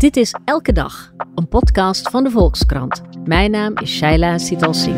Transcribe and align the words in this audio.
Dit 0.00 0.16
is 0.16 0.34
Elke 0.44 0.72
Dag, 0.72 1.12
een 1.34 1.48
podcast 1.48 2.10
van 2.10 2.24
de 2.24 2.30
Volkskrant. 2.30 3.02
Mijn 3.24 3.50
naam 3.50 3.76
is 3.76 3.96
Shaila 3.96 4.38
Sitalsing. 4.38 4.96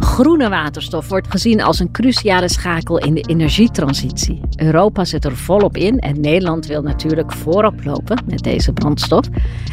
Groene 0.00 0.48
waterstof 0.48 1.08
wordt 1.08 1.30
gezien 1.30 1.62
als 1.62 1.78
een 1.78 1.90
cruciale 1.90 2.48
schakel 2.48 2.98
in 2.98 3.14
de 3.14 3.20
energietransitie. 3.20 4.40
Europa 4.56 5.04
zit 5.04 5.24
er 5.24 5.36
volop 5.36 5.76
in 5.76 5.98
en 5.98 6.20
Nederland 6.20 6.66
wil 6.66 6.82
natuurlijk 6.82 7.32
voorop 7.32 7.84
lopen 7.84 8.22
met 8.26 8.42
deze 8.42 8.72
brandstof. 8.72 9.28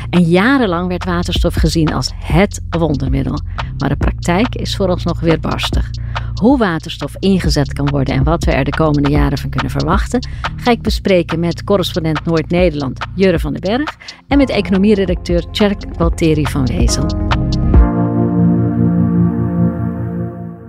En 0.09 0.21
jarenlang 0.21 0.88
werd 0.88 1.05
waterstof 1.05 1.54
gezien 1.54 1.93
als 1.93 2.11
het 2.16 2.61
wondermiddel. 2.70 3.39
Maar 3.77 3.89
de 3.89 3.98
praktijk 3.98 4.55
is 4.55 4.75
vooralsnog 4.75 5.20
weer 5.20 5.39
barstig. 5.39 5.89
Hoe 6.42 6.58
waterstof 6.58 7.16
ingezet 7.20 7.73
kan 7.73 7.89
worden 7.89 8.16
en 8.16 8.23
wat 8.23 8.44
we 8.44 8.52
er 8.52 8.64
de 8.64 8.71
komende 8.71 9.10
jaren 9.10 9.38
van 9.38 9.50
kunnen 9.50 9.71
verwachten, 9.71 10.28
ga 10.55 10.71
ik 10.71 10.82
bespreken 10.82 11.40
met 11.40 11.64
correspondent 11.64 12.26
Noord-Nederland 12.26 13.00
Jurre 13.16 13.40
van 13.40 13.54
den 13.54 13.62
Berg 13.62 13.98
en 14.27 14.38
met 14.38 14.50
economieredacteur 14.50 15.52
Tjerk 15.52 15.84
Walteri 15.98 16.45
van 16.45 16.66
Wezel. 16.66 17.05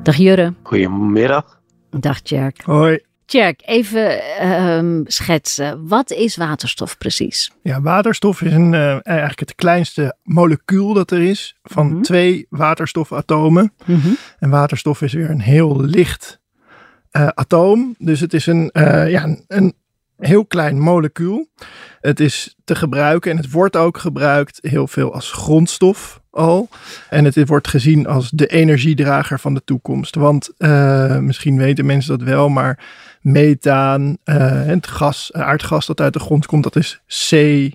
Dag 0.02 0.16
Jurre. 0.16 0.54
Goedemiddag. 0.62 1.60
Dag 1.90 2.20
Tjerk. 2.20 2.62
Hoi. 2.64 3.00
Tjerk, 3.32 3.62
even 3.64 4.36
ehm, 4.38 5.00
schetsen. 5.04 5.88
Wat 5.88 6.10
is 6.10 6.36
waterstof 6.36 6.98
precies? 6.98 7.52
Ja, 7.62 7.80
waterstof 7.80 8.42
is 8.42 8.52
een, 8.52 8.74
eh, 8.74 8.98
eigenlijk 9.06 9.40
het 9.40 9.54
kleinste 9.54 10.16
molecuul 10.22 10.94
dat 10.94 11.10
er 11.10 11.22
is 11.22 11.56
van 11.62 11.92
Mhm. 11.92 12.02
twee 12.02 12.46
waterstofatomen. 12.50 13.72
En 14.38 14.50
waterstof 14.50 15.02
is 15.02 15.12
weer 15.12 15.30
een 15.30 15.40
heel 15.40 15.80
licht 15.80 16.40
eh, 17.10 17.26
atoom. 17.26 17.94
Dus 17.98 18.20
het 18.20 18.34
is 18.34 18.46
een, 18.46 18.70
eh, 18.70 19.10
ja, 19.10 19.24
een, 19.24 19.44
een 19.48 19.74
heel 20.18 20.46
klein 20.46 20.78
molecuul. 20.78 21.48
Het 22.00 22.20
is 22.20 22.56
te 22.64 22.74
gebruiken 22.74 23.30
en 23.30 23.36
het 23.36 23.50
wordt 23.50 23.76
ook 23.76 23.98
gebruikt 23.98 24.58
heel 24.62 24.86
veel 24.86 25.14
als 25.14 25.32
grondstof 25.32 26.20
al. 26.30 26.68
En 27.10 27.24
het 27.24 27.48
wordt 27.48 27.68
gezien 27.68 28.06
als 28.06 28.30
de 28.30 28.46
energiedrager 28.46 29.40
van 29.40 29.54
de 29.54 29.62
toekomst. 29.64 30.14
Want 30.14 30.50
misschien 31.20 31.56
weten 31.56 31.86
mensen 31.86 32.18
dat 32.18 32.28
wel, 32.28 32.48
maar 32.48 32.78
methaan, 33.22 34.18
eh, 34.24 34.64
het 34.64 34.86
gas, 34.86 35.32
aardgas 35.32 35.86
dat 35.86 36.00
uit 36.00 36.12
de 36.12 36.18
grond 36.18 36.46
komt, 36.46 36.62
dat 36.62 36.76
is 36.76 37.00
C1H4. 37.06 37.72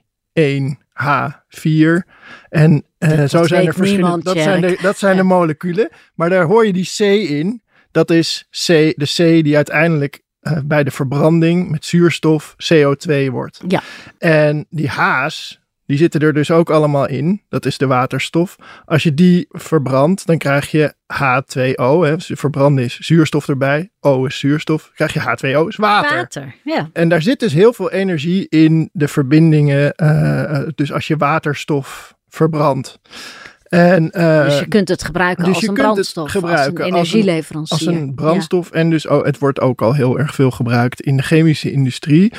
En 2.49 2.83
eh, 2.97 3.23
zo 3.23 3.43
zijn 3.43 3.67
er 3.67 3.73
verschillende. 3.73 4.23
Dat 4.23 4.37
zijn, 4.37 4.61
de, 4.61 4.77
dat 4.81 4.97
zijn 4.97 5.17
de 5.17 5.23
moleculen. 5.23 5.89
Maar 6.15 6.29
daar 6.29 6.45
hoor 6.45 6.65
je 6.65 6.73
die 6.73 6.89
C 6.97 6.99
in. 7.29 7.61
Dat 7.91 8.09
is 8.09 8.47
C, 8.51 8.67
de 8.95 9.05
C 9.15 9.43
die 9.43 9.55
uiteindelijk 9.55 10.21
eh, 10.39 10.57
bij 10.65 10.83
de 10.83 10.91
verbranding 10.91 11.69
met 11.69 11.85
zuurstof 11.85 12.55
CO2 12.73 13.31
wordt. 13.31 13.61
Ja. 13.67 13.83
En 14.17 14.65
die 14.69 14.89
H's, 14.89 15.59
die 15.87 15.97
zitten 15.97 16.21
er 16.21 16.33
dus 16.33 16.51
ook 16.51 16.69
allemaal 16.69 17.07
in. 17.07 17.41
Dat 17.49 17.65
is 17.65 17.77
de 17.77 17.87
waterstof. 17.87 18.55
Als 18.85 19.03
je 19.03 19.13
die 19.13 19.45
verbrandt, 19.49 20.25
dan 20.27 20.37
krijg 20.37 20.71
je 20.71 20.93
H2O. 21.13 22.03
Hè. 22.07 22.15
Dus 22.15 22.31
verbranden 22.33 22.83
is 22.83 22.97
zuurstof 22.99 23.47
erbij. 23.49 23.89
O 23.99 24.25
is 24.25 24.39
zuurstof. 24.39 24.91
krijg 24.95 25.13
je 25.13 25.19
H2O, 25.19 25.67
is 25.67 25.75
water. 25.75 26.17
Water, 26.17 26.55
ja. 26.63 26.89
En 26.93 27.09
daar 27.09 27.21
zit 27.21 27.39
dus 27.39 27.53
heel 27.53 27.73
veel 27.73 27.91
energie 27.91 28.45
in 28.49 28.89
de 28.93 29.07
verbindingen. 29.07 29.91
eh, 29.95 30.59
dus 30.75 30.91
als 30.93 31.07
je 31.07 31.17
waterstof 31.17 32.15
verbrandt. 32.27 32.99
En, 33.63 34.11
eh, 34.11 34.43
dus 34.43 34.59
je 34.59 34.67
kunt 34.67 34.87
het 34.87 35.03
gebruiken 35.03 35.43
dus 35.45 35.53
als 35.53 35.63
je 35.63 35.67
een 35.69 35.73
kunt 35.73 35.85
het 35.87 35.93
brandstof, 36.13 36.31
gebruiken 36.31 36.83
als 36.83 36.91
een 36.91 36.93
als 36.97 37.11
een- 37.11 37.17
energieleverancier. 37.19 37.87
als 37.87 37.97
een 37.97 38.15
brandstof. 38.15 38.71
En 38.71 38.89
dus 38.89 39.07
oh, 39.07 39.25
het 39.25 39.39
wordt 39.39 39.61
ook 39.61 39.81
al 39.81 39.93
heel 39.93 40.19
erg 40.19 40.35
veel 40.35 40.51
gebruikt 40.51 41.01
in 41.01 41.17
de 41.17 41.23
chemische 41.23 41.71
industrie. 41.71 42.33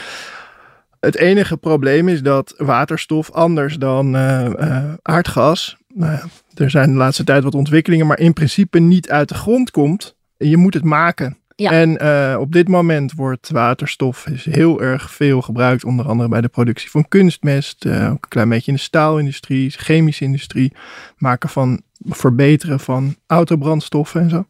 Het 1.01 1.17
enige 1.17 1.57
probleem 1.57 2.09
is 2.09 2.23
dat 2.23 2.55
waterstof 2.57 3.31
anders 3.31 3.77
dan 3.77 4.17
eh, 4.17 4.47
eh, 4.47 4.93
aardgas. 5.03 5.77
ja, 5.95 6.23
er 6.55 6.71
zijn 6.71 6.91
de 6.91 6.97
laatste 6.97 7.25
tijd 7.25 7.43
wat 7.43 7.55
ontwikkelingen, 7.55 8.07
maar 8.07 8.19
in 8.19 8.33
principe 8.33 8.79
niet 8.79 9.11
uit 9.11 9.29
de 9.29 9.35
grond 9.35 9.71
komt. 9.71 10.17
Je 10.37 10.57
moet 10.57 10.75
het 10.75 10.85
maken. 10.85 11.39
Ja. 11.63 11.71
En 11.71 11.99
eh, 11.99 12.41
op 12.41 12.53
dit 12.53 12.69
moment 12.69 13.13
wordt 13.13 13.51
waterstof 13.51 14.27
is 14.27 14.45
heel 14.45 14.83
erg 14.83 15.11
veel 15.11 15.43
gebruikt, 15.43 15.85
onder 15.85 16.07
andere 16.07 16.29
bij 16.29 16.41
de 16.41 16.49
productie 16.49 16.91
van 16.91 17.09
kunstmest, 17.09 17.85
eh, 17.85 18.11
ook 18.11 18.25
een 18.25 18.29
klein 18.29 18.49
beetje 18.49 18.71
in 18.71 18.77
de 18.77 18.83
staalindustrie, 18.83 19.71
chemische 19.71 20.25
industrie, 20.25 20.73
maken 21.17 21.49
van 21.49 21.83
verbeteren 22.05 22.81
van 22.81 23.17
autobrandstoffen 23.27 24.21
en 24.21 24.31
zo. 24.31 24.47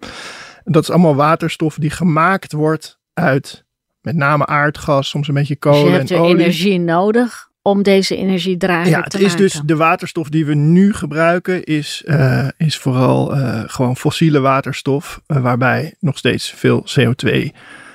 Dat 0.64 0.82
is 0.82 0.91
allemaal 0.91 1.14
waterstof 1.14 1.75
die 1.75 1.91
gemaakt 1.91 2.53
wordt 2.53 2.98
uit 3.14 3.64
met 4.00 4.16
name 4.16 4.47
aardgas, 4.47 5.09
soms 5.09 5.28
een 5.28 5.34
beetje 5.34 5.56
Dus 5.60 5.72
kolen 5.72 5.91
je 5.92 5.98
hebt 5.98 6.10
en 6.10 6.16
er 6.16 6.22
olie. 6.22 6.34
energie 6.36 6.78
nodig 6.81 7.47
om 7.62 7.82
deze 7.82 8.16
energiedrager 8.16 8.91
Ja, 8.91 9.03
te 9.03 9.04
het 9.04 9.14
is 9.14 9.20
maken. 9.22 9.38
dus 9.38 9.60
de 9.64 9.76
waterstof 9.76 10.28
die 10.28 10.47
we 10.47 10.54
nu 10.54 10.92
gebruiken, 10.94 11.64
is, 11.64 12.03
eh, 12.06 12.48
is 12.56 12.76
vooral 12.78 13.34
eh, 13.34 13.62
gewoon 13.66 13.97
fossiele 13.97 14.41
waterstof, 14.41 15.20
eh, 15.26 15.41
waarbij 15.41 15.94
nog 16.00 16.19
steeds 16.19 16.50
veel 16.50 16.84
CO2 16.84 17.53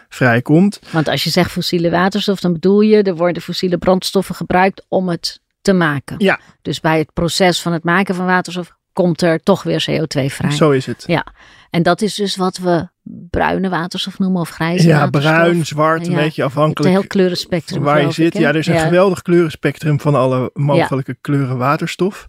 vrijkomt. 0.09 0.79
Want 0.91 1.07
als 1.07 1.23
je 1.23 1.29
zegt 1.29 1.51
fossiele 1.51 1.89
waterstof, 1.89 2.39
dan 2.39 2.53
bedoel 2.53 2.81
je, 2.81 3.03
er 3.03 3.15
worden 3.15 3.41
fossiele 3.41 3.77
brandstoffen 3.77 4.35
gebruikt 4.35 4.85
om 4.87 5.09
het 5.09 5.41
te 5.61 5.73
maken. 5.73 6.15
Ja. 6.19 6.39
Dus 6.61 6.79
bij 6.79 6.97
het 6.97 7.13
proces 7.13 7.61
van 7.61 7.73
het 7.73 7.83
maken 7.83 8.15
van 8.15 8.25
waterstof 8.25 8.75
komt 8.93 9.21
er 9.21 9.39
toch 9.39 9.63
weer 9.63 9.85
CO2 9.91 10.25
vrij. 10.25 10.51
Zo 10.51 10.71
is 10.71 10.85
het. 10.85 11.03
Ja, 11.07 11.25
en 11.69 11.83
dat 11.83 12.01
is 12.01 12.15
dus 12.15 12.35
wat 12.35 12.57
we 12.57 12.87
bruine 13.29 13.69
waterstof 13.69 14.19
noemen 14.19 14.41
of 14.41 14.49
grijze 14.49 14.87
Ja, 14.87 14.99
waterstof. 14.99 15.33
bruin, 15.33 15.65
zwart, 15.65 16.07
een 16.07 16.13
beetje 16.15 16.41
Het 16.43 16.51
afhankelijk 16.51 16.93
heel 16.93 17.07
kleurenspectrum. 17.07 17.83
waar 17.83 18.01
je 18.01 18.11
zit. 18.11 18.33
ik, 18.35 18.41
ja, 18.41 18.47
er 18.49 18.55
is 18.55 18.67
een 18.67 18.73
Ja. 18.73 18.79
geweldig 18.85 19.21
kleurenspectrum 19.21 19.99
van 19.99 20.15
alle 20.15 20.49
mogelijke 20.53 21.17
kleuren 21.21 21.57
waterstof. 21.57 22.27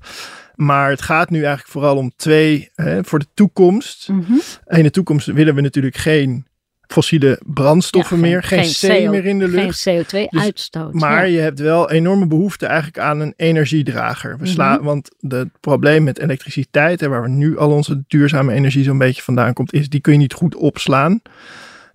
Maar 0.55 0.91
het 0.91 1.03
gaat 1.03 1.31
nu 1.31 1.39
eigenlijk 1.39 1.69
vooral 1.69 1.97
om 1.97 2.13
twee 2.17 2.71
hè, 2.75 3.05
voor 3.05 3.19
de 3.19 3.27
toekomst. 3.35 4.09
Mhm. 4.09 4.33
In 4.67 4.83
de 4.83 4.91
toekomst 4.91 5.27
willen 5.27 5.55
we 5.55 5.61
natuurlijk 5.61 5.97
geen 5.97 6.47
fossiele 6.87 7.41
brandstoffen 7.45 8.17
Ja, 8.17 8.23
meer, 8.23 8.43
geen, 8.43 8.63
C 8.63 9.05
CO 9.05 9.11
meer 9.11 9.25
in 9.27 9.39
de 9.39 9.49
lucht. 9.49 9.81
Geen 9.81 10.05
CO2-uitstoot. 10.05 10.93
Maar 10.95 11.29
je 11.29 11.39
hebt 11.39 11.59
wel 11.61 11.91
enorme 11.91 12.27
behoefte 12.27 12.67
eigenlijk 12.67 12.99
aan 12.99 13.21
een 13.21 13.35
energiedrager. 13.37 14.39
We 14.39 14.47
slaan, 14.47 14.77
Mhm. 14.77 14.85
Want 14.85 15.11
het 15.29 15.49
probleem 15.61 16.05
met 16.05 16.19
elektriciteit, 16.19 17.01
hè, 17.01 17.09
waar 17.09 17.23
we 17.23 17.29
nu 17.29 17.59
al 17.59 17.71
onze 17.71 18.05
duurzame 18.09 18.53
energie 18.53 18.85
zo'n 18.85 18.99
beetje 18.99 19.23
vandaan 19.23 19.53
komt, 19.53 19.73
is 19.73 19.89
die 19.89 20.01
kun 20.01 20.13
je 20.13 20.19
niet 20.19 20.33
goed 20.33 20.55
opslaan. 20.55 21.21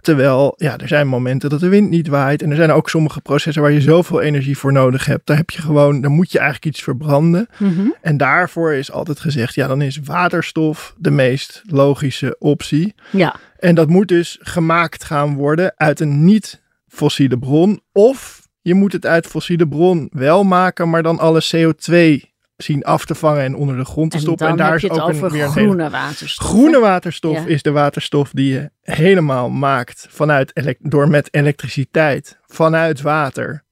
Terwijl, 0.09 0.53
ja, 0.57 0.77
er 0.77 0.87
zijn 0.87 1.07
momenten 1.07 1.49
dat 1.49 1.59
de 1.59 1.67
wind 1.67 1.89
niet 1.89 2.07
waait. 2.07 2.41
En 2.41 2.49
er 2.49 2.55
zijn 2.55 2.71
ook 2.71 2.89
sommige 2.89 3.21
processen 3.21 3.61
waar 3.61 3.71
je 3.71 3.81
zoveel 3.81 4.21
energie 4.21 4.57
voor 4.57 4.71
nodig 4.71 5.05
hebt. 5.05 5.27
Daar 5.27 5.37
heb 5.37 5.49
je 5.49 5.61
gewoon, 5.61 6.01
dan 6.01 6.11
moet 6.11 6.31
je 6.31 6.37
eigenlijk 6.37 6.75
iets 6.75 6.83
verbranden. 6.83 7.47
Mhm. 7.57 7.89
En 8.01 8.17
daarvoor 8.17 8.73
is 8.73 8.91
altijd 8.91 9.19
gezegd, 9.19 9.55
ja, 9.55 9.67
dan 9.67 9.81
is 9.81 9.99
waterstof 10.03 10.95
de 10.97 11.11
meest 11.11 11.61
logische 11.65 12.35
optie. 12.39 12.95
Ja, 13.11 13.35
En 13.59 13.75
dat 13.75 13.89
moet 13.89 14.07
dus 14.07 14.37
gemaakt 14.41 15.03
gaan 15.03 15.35
worden 15.35 15.73
uit 15.75 15.99
een 15.99 16.25
niet-fossiele 16.25 17.39
bron. 17.39 17.81
Of 17.91 18.47
je 18.61 18.73
moet 18.73 18.93
het 18.93 19.05
uit 19.05 19.27
fossiele 19.27 19.67
bron 19.67 20.09
wel 20.11 20.43
maken, 20.43 20.89
maar 20.89 21.03
dan 21.03 21.19
alle 21.19 21.41
CO2 21.55 22.28
zien 22.63 22.83
af 22.83 23.05
te 23.05 23.15
vangen 23.15 23.43
en 23.43 23.55
onder 23.55 23.77
de 23.77 23.85
grond 23.85 24.11
te 24.11 24.17
en 24.17 24.23
stoppen. 24.23 24.47
dan 24.47 24.57
en 24.57 24.63
daar 24.63 24.71
heb 24.79 24.91
is 24.91 24.99
ook 24.99 25.09
een, 25.09 25.19
weer 25.29 25.43
een 25.43 25.51
hele- 25.53 25.65
groene 25.67 25.89
waterstof. 25.89 26.47
Groene 26.47 26.79
waterstof 26.79 27.35
Ja. 27.37 27.45
is 27.45 27.61
de 27.61 27.71
waterstof 27.71 28.29
die 28.33 28.53
je 28.53 28.71
helemaal 28.81 29.49
maakt 29.49 30.07
vanuit 30.09 30.75
door 30.79 31.09
met 31.09 31.33
elektriciteit 31.33 32.37
vanuit 32.47 33.01
water, 33.01 33.63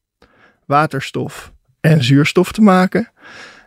waterstof 0.65 1.53
en 1.79 2.03
zuurstof 2.03 2.51
te 2.51 2.61
maken. 2.61 3.11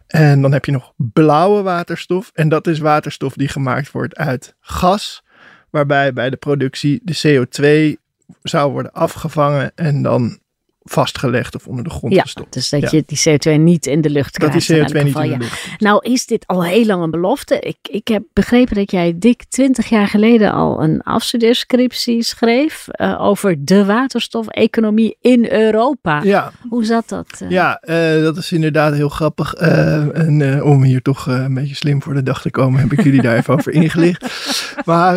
En 0.07 0.43
dan 0.43 0.53
heb 0.53 0.65
je 0.65 0.73
nog 0.73 0.93
blauwe 0.97 1.63
waterstof. 1.63 2.31
En 2.35 2.49
dat 2.49 2.67
is 2.67 2.79
waterstof 2.79 3.35
die 3.35 3.49
gemaakt 3.49 3.91
wordt 3.91 4.17
uit 4.17 4.55
gas. 4.61 5.25
Waarbij 5.71 6.13
bij 6.13 6.31
de 6.31 6.37
productie 6.37 7.01
de 7.05 7.19
CO2 7.19 8.01
zou 8.43 8.73
worden 8.73 8.93
afgevangen 8.93 9.73
en 9.75 10.03
dan 10.03 10.39
vastgelegd 10.83 11.55
of 11.55 11.67
onder 11.67 11.85
de 11.85 11.91
grond 11.91 12.15
Ja, 12.15 12.23
gestopt. 12.23 12.53
dus 12.53 12.69
dat 12.69 12.81
Ja. 12.81 12.89
je 12.93 13.03
die 13.07 13.19
CO2 13.29 13.61
niet 13.61 13.87
in 13.87 14.01
de 14.01 14.11
lucht 14.11 14.41
Dat 14.41 14.49
krijgt. 14.49 14.67
die 14.69 14.77
in 14.77 14.83
CO2 14.85 14.93
elk 14.95 15.05
niet 15.05 15.15
in 15.17 15.23
de 15.23 15.29
ja. 15.29 15.37
lucht. 15.39 15.69
Nou 15.79 16.11
is 16.13 16.27
dit 16.27 16.47
al 16.47 16.65
heel 16.65 16.87
lang 16.87 17.03
een 17.03 17.11
belofte. 17.11 17.59
Ik, 17.61 17.77
ik 17.91 18.09
heb 18.09 18.23
begrepen 18.33 18.75
dat 18.77 18.91
jij 18.91 19.15
dik 19.17 19.45
twintig 19.49 19.89
jaar 19.89 20.07
geleden 20.09 20.53
al 20.53 20.83
een 20.83 21.01
afstudeerscriptie 21.03 22.23
schreef 22.23 22.89
eh, 22.89 23.21
over 23.21 23.65
de 23.65 23.85
waterstofeconomie 23.85 25.17
in 25.21 25.47
Europa. 25.51 26.23
Ja, 26.23 26.53
Hoe 26.69 26.85
zat 26.85 27.09
dat? 27.09 27.27
eh? 27.39 27.51
Ja, 27.51 27.81
eh, 27.81 28.23
dat 28.23 28.37
is 28.37 28.53
inderdaad 28.53 28.95
heel 28.95 29.09
grappig. 29.09 29.55
En 29.55 30.63
om 30.63 30.83
hier 30.83 31.03
toch 31.03 31.27
een 31.27 31.55
beetje 31.55 31.75
slim 31.75 32.03
voor 32.03 32.15
de 32.15 32.23
dag 32.23 32.43
te 32.43 32.51
komen, 32.51 32.81
heb 32.81 32.93
ik 32.93 33.03
jullie 33.03 33.23
daar 33.23 33.37
even 33.37 33.55
over 33.55 33.73
ingelicht. 33.73 34.25
Maar 34.85 35.15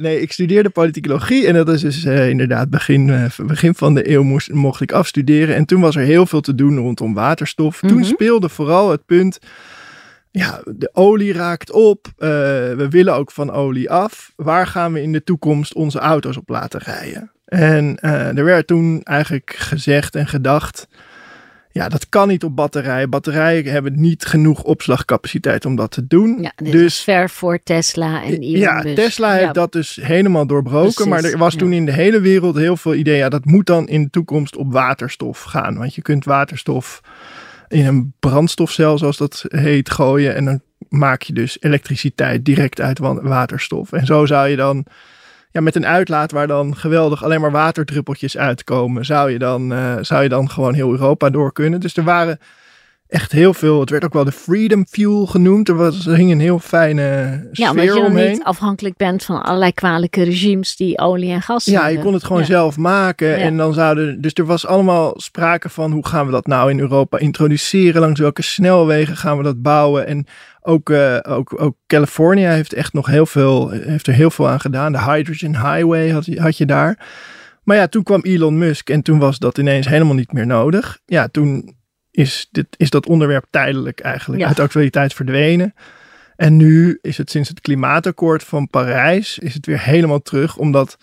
nee, 0.00 0.20
ik 0.20 0.32
studeerde 0.32 0.70
politicologie 0.70 1.46
en 1.46 1.54
dat 1.54 1.68
is 1.68 1.80
dus 1.80 2.04
inderdaad 2.04 2.70
begin, 2.70 3.30
begin 3.46 3.74
van 3.74 3.94
de 3.94 4.10
eeuw 4.10 4.22
moest, 4.22 4.52
mocht 4.52 4.80
ik 4.80 4.92
afstuderen. 5.02 5.54
En 5.54 5.64
toen 5.64 5.80
was 5.80 5.96
er 5.96 6.02
heel 6.02 6.26
veel 6.26 6.40
te 6.40 6.54
doen 6.54 6.78
rondom 6.78 7.14
waterstof. 7.14 7.80
Toen 7.80 7.94
Mhm. 7.98 8.04
speelde 8.04 8.48
vooral 8.48 8.90
het 8.90 9.06
punt, 9.06 9.38
ja, 10.30 10.60
de 10.64 10.90
olie 10.92 11.32
raakt 11.32 11.70
op. 11.70 12.06
Eh, 12.16 12.28
we 12.80 12.86
willen 12.90 13.14
ook 13.14 13.30
van 13.30 13.50
olie 13.50 13.90
af. 13.90 14.32
Waar 14.36 14.66
gaan 14.66 14.92
we 14.92 15.02
in 15.02 15.12
de 15.12 15.24
toekomst 15.24 15.74
onze 15.74 15.98
auto's 15.98 16.36
op 16.36 16.48
laten 16.48 16.80
rijden? 16.80 17.30
En 17.44 17.96
eh, 17.98 18.36
er 18.38 18.44
werd 18.44 18.66
toen 18.66 19.00
eigenlijk 19.02 19.54
gezegd 19.58 20.14
en 20.14 20.26
gedacht 20.26 20.86
Ja, 21.72 21.88
dat 21.88 22.08
kan 22.08 22.28
niet 22.28 22.44
op 22.44 22.56
batterijen. 22.56 23.10
Batterijen 23.10 23.64
hebben 23.64 24.00
niet 24.00 24.24
genoeg 24.24 24.62
opslagcapaciteit 24.62 25.64
om 25.64 25.76
dat 25.76 25.90
te 25.90 26.06
doen. 26.06 26.38
Ja, 26.40 26.52
dit 26.56 26.72
dus 26.72 26.82
is 26.82 27.00
ver 27.00 27.30
voor 27.30 27.58
Tesla 27.62 28.22
en 28.22 28.40
Elon 28.40 28.58
Ja, 28.58 28.82
Tesla 28.82 29.32
heeft 29.32 29.54
dat 29.54 29.72
dus 29.72 29.98
helemaal 30.02 30.46
doorbroken. 30.46 31.08
maar 31.08 31.24
er 31.24 31.38
was 31.38 31.54
toen 31.54 31.72
in 31.72 31.86
de 31.86 31.92
hele 31.92 32.20
wereld 32.20 32.56
heel 32.56 32.76
veel 32.76 32.94
idee. 32.94 33.16
Ja, 33.16 33.28
dat 33.28 33.44
moet 33.44 33.66
dan 33.66 33.88
in 33.88 34.02
de 34.02 34.10
toekomst 34.10 34.56
op 34.56 34.72
waterstof 34.72 35.42
gaan. 35.42 35.76
Want 35.76 35.94
je 35.94 36.02
kunt 36.02 36.24
waterstof 36.24 37.00
in 37.68 37.86
een 37.86 38.12
brandstofcel, 38.20 38.98
zoals 38.98 39.16
dat 39.16 39.44
heet, 39.48 39.90
gooien. 39.90 40.34
En 40.34 40.44
dan 40.44 40.60
maak 40.88 41.22
je 41.22 41.32
dus 41.32 41.56
elektriciteit 41.60 42.44
direct 42.44 42.80
uit 42.80 42.98
waterstof. 42.98 43.92
En 43.92 44.06
zo 44.06 44.26
zou 44.26 44.48
je 44.48 44.56
dan 44.56 44.86
ja, 45.52 45.60
met 45.60 45.76
een 45.76 45.86
uitlaat 45.86 46.30
waar 46.30 46.46
dan 46.46 46.76
geweldig 46.76 47.24
alleen 47.24 47.40
maar 47.40 47.50
waterdruppeltjes 47.50 48.36
uitkomen, 48.36 49.04
zou 49.04 49.30
je 49.30 49.38
dan, 49.38 49.72
uh, 49.72 49.96
zou 50.00 50.22
je 50.22 50.28
dan 50.28 50.50
gewoon 50.50 50.74
heel 50.74 50.90
Europa 50.90 51.30
door 51.30 51.52
kunnen. 51.52 51.80
Dus 51.80 51.96
er 51.96 52.04
waren 52.04 52.38
echt 53.12 53.32
heel 53.32 53.54
veel. 53.54 53.80
Het 53.80 53.90
werd 53.90 54.04
ook 54.04 54.12
wel 54.12 54.24
de 54.24 54.32
Freedom 54.32 54.84
Fuel 54.88 55.26
genoemd. 55.26 55.68
Er, 55.68 55.74
was, 55.74 56.06
er 56.06 56.16
hing 56.16 56.30
een 56.30 56.40
heel 56.40 56.58
fijne 56.58 57.02
sfeer 57.52 57.64
ja, 57.64 57.70
omdat 57.70 57.84
je 57.84 58.04
omheen. 58.04 58.30
niet 58.30 58.42
afhankelijk 58.44 58.96
bent 58.96 59.24
van 59.24 59.42
allerlei 59.42 59.72
kwalijke 59.72 60.22
regimes 60.22 60.76
die 60.76 60.98
olie 60.98 61.30
en 61.30 61.42
gas 61.42 61.64
Ja, 61.64 61.72
hebben. 61.72 61.92
je 61.92 61.98
kon 62.04 62.12
het 62.12 62.24
gewoon 62.24 62.40
Ja. 62.42 62.46
zelf 62.46 62.76
maken. 62.76 63.36
En 63.36 63.56
dan 63.56 63.74
zouden. 63.74 64.20
Dus 64.20 64.32
er 64.34 64.44
was 64.44 64.66
allemaal 64.66 65.12
sprake 65.16 65.68
van 65.68 65.92
hoe 65.92 66.06
gaan 66.06 66.26
we 66.26 66.32
dat 66.32 66.46
nou 66.46 66.70
in 66.70 66.78
Europa 66.80 67.18
introduceren? 67.18 68.00
Langs 68.00 68.20
welke 68.20 68.42
snelwegen 68.42 69.16
gaan 69.16 69.36
we 69.36 69.42
dat 69.42 69.62
bouwen? 69.62 70.06
En 70.06 70.26
ook, 70.62 70.90
eh, 70.90 71.18
ook, 71.22 71.60
ook 71.62 71.76
California 71.86 72.50
heeft 72.50 72.72
echt 72.72 72.92
nog 72.92 73.06
heel 73.06 73.26
veel, 73.26 73.70
heeft 73.70 74.06
er 74.06 74.14
heel 74.14 74.30
veel 74.30 74.48
aan 74.48 74.60
gedaan. 74.60 74.92
De 74.92 75.02
Hydrogen 75.02 75.56
Highway 75.56 76.10
had, 76.10 76.26
had 76.34 76.56
je 76.56 76.66
daar. 76.66 76.98
Maar 77.64 77.76
ja, 77.76 77.86
toen 77.86 78.02
kwam 78.02 78.20
Elon 78.20 78.58
Musk 78.58 78.90
en 78.90 79.02
toen 79.02 79.18
was 79.18 79.38
dat 79.38 79.58
ineens 79.58 79.88
helemaal 79.88 80.14
niet 80.14 80.32
meer 80.32 80.46
nodig. 80.46 80.98
Ja, 81.06 81.28
toen 81.28 81.74
is, 82.12 82.48
dit, 82.50 82.66
is 82.76 82.90
dat 82.90 83.06
onderwerp 83.06 83.46
tijdelijk 83.50 84.00
eigenlijk 84.00 84.40
Ja. 84.40 84.46
uit 84.48 84.56
de 84.56 84.62
actualiteit 84.62 85.14
verdwenen. 85.14 85.74
En 86.36 86.56
nu 86.56 86.98
is 87.02 87.18
het 87.18 87.30
sinds 87.30 87.48
het 87.48 87.60
klimaatakkoord 87.60 88.44
van 88.44 88.68
Parijs 88.68 89.38
is 89.38 89.54
het 89.54 89.66
weer 89.66 89.80
helemaal 89.80 90.22
terug. 90.22 90.56
Omdat, 90.56 90.96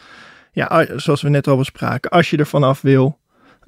ja, 0.51 0.85
zoals 0.95 1.21
we 1.21 1.29
net 1.29 1.47
al 1.47 1.57
bespraken, 1.57 2.11
als 2.11 2.29
je 2.29 2.37
er 2.37 2.45
vanaf 2.45 2.81
wil 2.81 3.18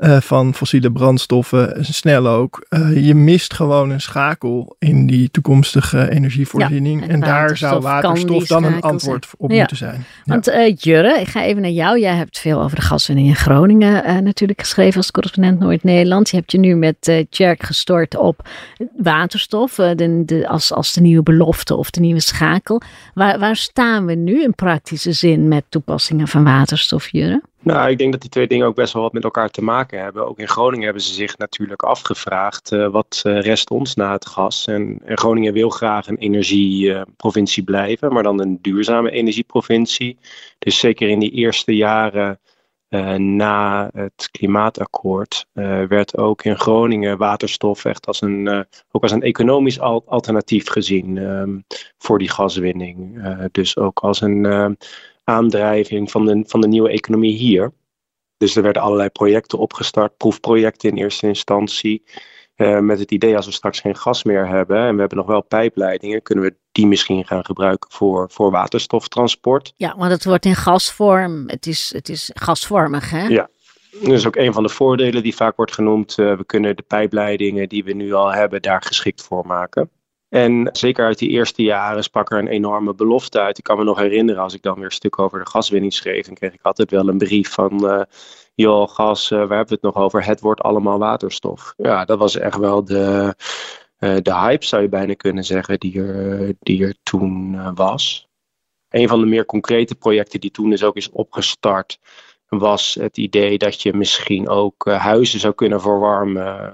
eh, 0.02 0.22
van 0.22 0.54
fossiele 0.54 0.92
brandstoffen, 0.92 1.86
snel 1.86 2.28
ook, 2.28 2.66
eh, 2.70 3.06
je 3.06 3.16
mist 3.16 3.54
gewoon 3.54 3.90
een 3.90 4.02
schakel 4.02 4.76
in 4.80 5.08
die 5.08 5.32
toekomstige 5.32 6.10
energievoorziening. 6.10 7.00
Ja, 7.02 7.08
en 7.08 7.14
en 7.14 7.20
daar 7.20 7.58
zou 7.58 7.82
waterstof 7.82 8.46
dan 8.48 8.64
een 8.64 8.82
antwoord 8.82 9.28
op 9.38 9.52
Ja. 9.52 9.58
moeten 9.58 9.78
zijn. 9.78 10.06
Ja. 10.24 10.34
Want 10.34 10.48
eh, 10.48 10.76
Jurre, 10.78 11.20
ik 11.20 11.28
ga 11.28 11.44
even 11.44 11.62
naar 11.62 11.72
jou. 11.72 12.00
Jij 12.00 12.16
hebt 12.16 12.40
veel 12.40 12.62
over 12.62 12.76
de 12.76 12.82
gaswinning 12.82 13.28
in 13.28 13.36
Groningen 13.36 14.04
eh, 14.04 14.18
natuurlijk 14.18 14.60
geschreven 14.60 14.98
als 14.98 15.12
correspondent 15.12 15.60
Noord-Nederland. 15.60 16.30
Je 16.30 16.38
hebt 16.38 16.52
je 16.52 16.58
nu 16.58 16.76
met 16.76 17.08
eh 17.08 17.26
Tjerk 17.30 17.64
gestort 17.64 18.16
op 18.18 18.50
waterstof 18.98 19.80
eh, 19.80 19.90
de, 19.96 20.26
de, 20.26 20.48
als, 20.48 20.74
als 20.74 20.94
de 20.94 21.02
nieuwe 21.02 21.24
belofte 21.24 21.76
of 21.76 21.90
de 21.90 22.00
nieuwe 22.00 22.20
schakel. 22.20 22.82
Waar, 23.14 23.40
waar 23.40 23.56
staan 23.56 24.06
we 24.06 24.14
nu 24.14 24.44
in 24.44 24.56
praktische 24.56 25.12
zin 25.12 25.48
met 25.48 25.64
toepassingen 25.70 26.28
van 26.28 26.44
waterstof, 26.44 27.12
Jurre? 27.12 27.42
Nou, 27.64 27.90
ik 27.90 27.98
denk 27.98 28.12
dat 28.12 28.22
die 28.22 28.30
twee 28.30 28.48
dingen 28.48 28.68
ook 28.68 28.76
best 28.76 28.94
wel 28.94 29.02
wat 29.02 29.14
met 29.14 29.24
elkaar 29.24 29.50
te 29.50 29.64
maken 29.64 30.02
hebben. 30.02 30.28
Ook 30.28 30.40
in 30.40 30.48
Groningen 30.48 30.84
hebben 30.84 31.04
ze 31.04 31.14
zich 31.14 31.38
natuurlijk 31.38 31.84
afgevraagd 31.84 32.72
eh, 32.72 32.88
wat 32.88 33.22
eh, 33.24 33.40
rest 33.42 33.70
ons 33.70 33.96
na 33.96 34.12
het 34.12 34.26
gas. 34.26 34.68
En, 34.68 35.00
en 35.06 35.18
Groningen 35.18 35.54
wil 35.54 35.70
graag 35.70 36.08
een 36.08 36.18
energieprovincie 36.18 37.64
blijven, 37.64 38.14
maar 38.14 38.24
dan 38.24 38.40
een 38.42 38.60
duurzame 38.62 39.12
energieprovincie. 39.12 40.18
Dus 40.60 40.80
zeker 40.80 41.10
in 41.10 41.20
die 41.20 41.32
eerste 41.32 41.76
jaren 41.76 42.40
eh, 42.88 43.14
na 43.14 43.90
het 43.94 44.30
klimaatakkoord 44.32 45.46
werd 45.88 46.18
ook 46.18 46.44
in 46.44 46.60
Groningen 46.60 47.18
waterstof 47.18 47.86
echt 47.86 48.08
als 48.08 48.22
een, 48.22 48.66
ook 48.92 49.02
als 49.02 49.12
een 49.12 49.22
economisch 49.22 49.80
al- 49.80 50.04
alternatief 50.06 50.68
gezien 50.68 51.18
ehm, 51.18 51.60
voor 51.98 52.20
die 52.20 52.30
gaswinning. 52.30 53.22
Dus 53.52 53.78
ook 53.78 54.00
als 54.00 54.22
een 54.22 54.78
aandrijving 55.32 56.12
van 56.12 56.26
de, 56.26 56.44
van 56.48 56.62
de 56.62 56.68
nieuwe 56.68 56.90
economie 56.90 57.36
hier. 57.36 57.72
Dus 58.38 58.56
er 58.56 58.64
werden 58.64 58.82
allerlei 58.82 59.10
projecten 59.10 59.58
opgestart, 59.58 60.18
proefprojecten 60.18 60.90
in 60.90 60.98
eerste 60.98 61.28
instantie. 61.28 62.04
eh, 62.56 62.80
met 62.80 63.00
het 63.00 63.12
idee 63.12 63.36
als 63.36 63.46
we 63.46 63.52
straks 63.52 63.80
geen 63.80 63.96
gas 63.96 64.24
meer 64.24 64.48
hebben 64.48 64.78
en 64.78 64.94
we 64.94 65.00
hebben 65.00 65.18
nog 65.18 65.28
wel 65.28 65.44
pijpleidingen, 65.44 66.22
kunnen 66.22 66.44
we 66.46 66.56
die 66.72 66.88
misschien 66.88 67.26
gaan 67.26 67.46
gebruiken 67.46 67.92
voor, 67.92 68.30
voor 68.32 68.52
waterstoftransport. 68.52 69.74
Ja, 69.76 69.96
want 69.98 70.12
het 70.12 70.26
wordt 70.26 70.46
in 70.46 70.56
gasvorm. 70.56 71.44
Het 71.48 71.68
is, 71.68 71.92
het 71.96 72.10
is 72.10 72.32
gasvormig, 72.34 73.10
hè? 73.10 73.28
Ja. 73.28 73.50
Dat 73.92 74.12
is 74.12 74.28
ook 74.28 74.36
een 74.36 74.54
van 74.54 74.64
de 74.64 74.70
voordelen 74.70 75.24
die 75.24 75.36
vaak 75.36 75.56
wordt 75.56 75.74
genoemd. 75.74 76.18
Eh, 76.18 76.38
we 76.38 76.46
kunnen 76.46 76.76
de 76.76 76.84
pijpleidingen 76.88 77.70
die 77.70 77.84
we 77.84 77.94
nu 77.94 78.14
al 78.14 78.34
hebben 78.34 78.62
daar 78.62 78.82
geschikt 78.82 79.22
voor 79.22 79.46
maken. 79.46 79.90
En 80.32 80.70
zeker 80.72 81.06
uit 81.06 81.18
die 81.18 81.30
eerste 81.30 81.64
jaren 81.64 82.04
sprak 82.04 82.32
er 82.32 82.38
een 82.38 82.48
enorme 82.48 82.94
belofte 82.94 83.40
uit. 83.40 83.58
Ik 83.58 83.64
kan 83.64 83.78
me 83.78 83.84
nog 83.84 83.98
herinneren 83.98 84.42
als 84.42 84.54
ik 84.54 84.62
dan 84.62 84.76
weer 84.76 84.86
een 84.86 84.92
stuk 84.92 85.20
over 85.20 85.40
de 85.40 85.50
gaswinning 85.50 85.94
schreef. 85.94 86.26
Dan 86.26 86.36
kreeg 86.36 86.54
ik 86.54 86.62
altijd 86.62 86.92
wel 86.92 87.08
een 87.08 87.18
brief 87.18 87.52
van, 87.52 87.90
eh, 87.90 88.02
joh 88.56 88.90
gas, 88.90 89.32
eh, 89.32 89.38
waar 89.38 89.48
hebben 89.48 89.68
we 89.68 89.74
het 89.74 89.82
nog 89.82 89.96
over? 89.96 90.26
Het 90.26 90.40
wordt 90.40 90.62
allemaal 90.62 91.00
waterstof. 91.00 91.74
Ja, 91.78 92.06
dat 92.06 92.18
was 92.18 92.38
echt 92.38 92.58
wel 92.58 92.84
de, 92.84 93.36
eh, 93.98 94.16
de 94.22 94.36
hype 94.36 94.66
zou 94.66 94.82
je 94.82 94.90
bijna 94.90 95.14
kunnen 95.14 95.44
zeggen 95.44 95.80
die 95.80 96.02
er, 96.02 96.54
die 96.60 96.86
er 96.86 96.96
toen 97.04 97.74
was. 97.76 98.28
Een 98.90 99.08
van 99.08 99.20
de 99.20 99.26
meer 99.26 99.46
concrete 99.46 99.96
projecten 99.96 100.40
die 100.40 100.52
toen 100.52 100.70
dus 100.70 100.84
ook 100.84 100.96
is 100.96 101.10
opgestart 101.10 102.00
was 102.48 102.94
het 102.94 103.18
idee 103.18 103.58
dat 103.58 103.82
je 103.82 103.94
misschien 103.94 104.50
ook 104.50 104.86
huizen 104.86 105.40
zou 105.40 105.54
kunnen 105.54 105.82
verwarmen 105.82 106.74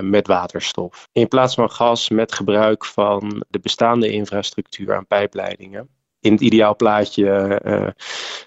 met 0.00 0.26
waterstof. 0.26 1.08
In 1.12 1.28
plaats 1.28 1.54
van 1.54 1.70
gas 1.70 2.08
met 2.08 2.34
gebruik 2.34 2.84
van 2.84 3.44
de 3.48 3.58
bestaande 3.58 4.10
infrastructuur 4.10 4.94
aan 4.94 5.06
pijpleidingen. 5.06 5.88
In 6.20 6.32
het 6.32 6.40
ideaal 6.40 6.76
plaatje 6.76 7.30
eh, 7.64 7.88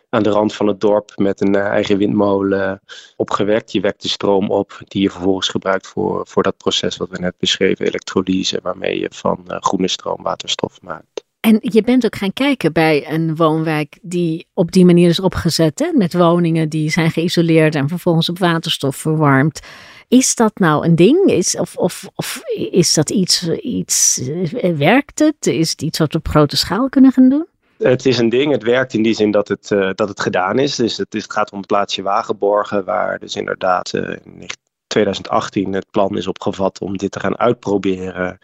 aan 0.09 0.23
de 0.23 0.29
rand 0.29 0.53
van 0.53 0.67
het 0.67 0.79
dorp 0.81 1.11
met 1.15 1.41
een 1.41 1.55
eh, 1.55 1.65
eigen 1.65 1.97
windmolen 1.97 2.81
opgewekt. 3.15 3.71
Je 3.71 3.81
wekt 3.81 4.01
de 4.01 4.07
stroom 4.07 4.49
op 4.49 4.81
die 4.83 5.01
je 5.01 5.09
vervolgens 5.09 5.47
gebruikt 5.47 5.87
voor, 5.87 6.27
voor 6.27 6.43
dat 6.43 6.57
proces 6.57 6.97
wat 6.97 7.09
we 7.09 7.17
net 7.17 7.37
beschreven, 7.37 7.85
elektrolyse, 7.85 8.59
waarmee 8.63 8.99
je 8.99 9.09
van 9.13 9.43
eh, 9.47 9.57
groene 9.59 9.87
stroom 9.87 10.23
waterstof 10.23 10.81
maakt. 10.81 11.10
En 11.41 11.57
je 11.61 11.81
bent 11.81 12.05
ook 12.05 12.15
gaan 12.15 12.33
kijken 12.33 12.73
bij 12.73 13.11
een 13.11 13.35
woonwijk 13.35 13.97
die 14.01 14.47
op 14.53 14.71
die 14.71 14.85
manier 14.85 15.09
is 15.09 15.19
opgezet. 15.19 15.79
Hè? 15.79 15.91
Met 15.93 16.13
woningen 16.13 16.69
die 16.69 16.89
zijn 16.89 17.11
geïsoleerd 17.11 17.75
en 17.75 17.87
vervolgens 17.87 18.29
op 18.29 18.39
waterstof 18.39 18.95
verwarmd. 18.95 19.59
Is 20.07 20.35
dat 20.35 20.59
nou 20.59 20.85
een 20.85 20.95
ding? 20.95 21.25
Is, 21.25 21.57
of, 21.57 21.75
of, 21.75 22.09
of 22.15 22.41
is 22.71 22.93
dat 22.93 23.09
iets, 23.09 23.49
iets 23.49 24.21
eh, 24.29 24.77
werkt 24.77 25.19
het? 25.19 25.45
Is 25.45 25.71
het 25.71 25.81
iets 25.81 25.99
wat 25.99 26.11
we 26.11 26.17
op 26.17 26.27
grote 26.27 26.57
schaal 26.57 26.89
kunnen 26.89 27.11
gaan 27.11 27.29
doen? 27.29 27.47
Het 27.77 28.05
is 28.05 28.17
een 28.17 28.29
ding, 28.29 28.51
het 28.51 28.63
werkt 28.63 28.93
in 28.93 29.03
die 29.03 29.13
zin 29.13 29.31
dat 29.31 29.47
het, 29.47 29.69
uh, 29.71 29.89
dat 29.95 30.09
het 30.09 30.19
gedaan 30.19 30.59
is. 30.59 30.75
Dus 30.75 30.97
het, 30.97 31.25
gaat 31.27 31.51
om 31.51 31.57
het 31.57 31.67
plaatsje 31.67 32.01
Wagenborgen, 32.01 32.85
waar 32.85 33.19
dus 33.19 33.35
inderdaad 33.35 33.93
uh, 33.93 34.09
in 34.23 34.49
2018 34.87 35.73
het 35.73 35.91
plan 35.91 36.17
is 36.17 36.27
opgevat 36.27 36.81
om 36.81 36.97
dit 36.97 37.11
te 37.11 37.19
gaan 37.19 37.37
uitproberen 37.37 38.39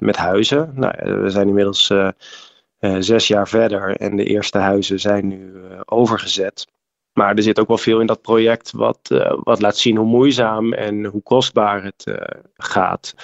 met 0.00 0.16
huizen. 0.16 0.72
Nou, 0.74 1.22
we 1.22 1.30
zijn 1.30 1.48
inmiddels 1.48 1.90
uh, 1.90 2.96
zes 2.98 3.28
jaar 3.28 3.48
verder 3.48 3.96
en 3.96 4.16
de 4.16 4.24
eerste 4.24 4.58
huizen 4.58 5.00
zijn 5.00 5.28
nu 5.28 5.52
uh, 5.54 5.80
overgezet. 5.84 6.66
Maar 7.12 7.34
er 7.34 7.42
zit 7.42 7.60
ook 7.60 7.68
wel 7.68 7.78
veel 7.78 8.00
in 8.00 8.06
dat 8.06 8.22
project 8.22 8.72
wat, 8.72 8.98
uh, 9.12 9.32
wat 9.42 9.60
laat 9.60 9.76
zien 9.76 9.96
hoe 9.96 10.06
moeizaam 10.06 10.72
en 10.72 11.04
hoe 11.04 11.22
kostbaar 11.22 11.84
het 11.84 12.06
uh, 12.08 12.14
gaat. 12.56 13.14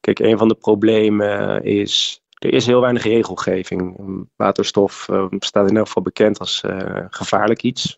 Kijk, 0.00 0.18
een 0.18 0.38
van 0.38 0.48
de 0.48 0.54
problemen 0.54 1.62
is. 1.64 2.22
Er 2.38 2.52
is 2.52 2.66
heel 2.66 2.80
weinig 2.80 3.02
regelgeving. 3.02 4.00
Waterstof 4.36 5.08
uh, 5.10 5.26
staat 5.38 5.70
in 5.70 5.76
elk 5.76 5.86
geval 5.86 6.02
bekend 6.02 6.38
als 6.38 6.62
gevaarlijk 7.10 7.62
iets. 7.62 7.94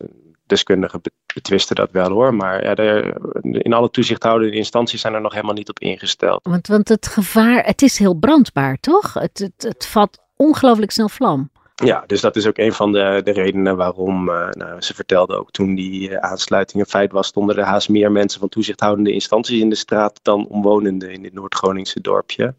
Deskundigen 0.51 1.01
betwisten 1.33 1.75
dat 1.75 1.91
wel 1.91 2.09
hoor. 2.09 2.33
Maar 2.33 2.63
ja, 2.63 2.75
er, 2.75 3.17
in 3.41 3.73
alle 3.73 3.89
toezichthoudende 3.89 4.55
instanties 4.55 5.01
zijn 5.01 5.13
er 5.13 5.21
nog 5.21 5.33
helemaal 5.33 5.53
niet 5.53 5.69
op 5.69 5.79
ingesteld. 5.79 6.39
Want, 6.43 6.67
want 6.67 6.89
het 6.89 7.07
gevaar, 7.07 7.65
het 7.65 7.81
is 7.81 7.97
heel 7.97 8.13
brandbaar, 8.13 8.77
toch? 8.79 9.13
Het, 9.13 9.39
het, 9.39 9.63
het 9.67 9.85
vat 9.85 10.19
ongelooflijk 10.35 10.91
snel 10.91 11.09
vlam. 11.09 11.49
Ja, 11.75 12.03
dus 12.07 12.21
dat 12.21 12.35
is 12.35 12.47
ook 12.47 12.57
een 12.57 12.73
van 12.73 12.91
de, 12.91 13.21
de 13.23 13.31
redenen 13.31 13.75
waarom, 13.75 14.29
uh, 14.29 14.49
nou, 14.49 14.81
ze 14.81 14.93
vertelde 14.93 15.35
ook 15.35 15.51
toen 15.51 15.75
die 15.75 16.09
uh, 16.09 16.15
aansluiting 16.17 16.83
een 16.83 16.89
feit 16.89 17.11
was, 17.11 17.27
stonden 17.27 17.57
er 17.57 17.63
haast 17.63 17.89
meer 17.89 18.11
mensen 18.11 18.39
van 18.39 18.49
toezichthoudende 18.49 19.11
instanties 19.11 19.59
in 19.59 19.69
de 19.69 19.75
straat 19.75 20.19
dan 20.21 20.47
omwonenden 20.47 21.11
in 21.11 21.21
dit 21.21 21.33
Noord-Groningse 21.33 22.01
dorpje. 22.01 22.53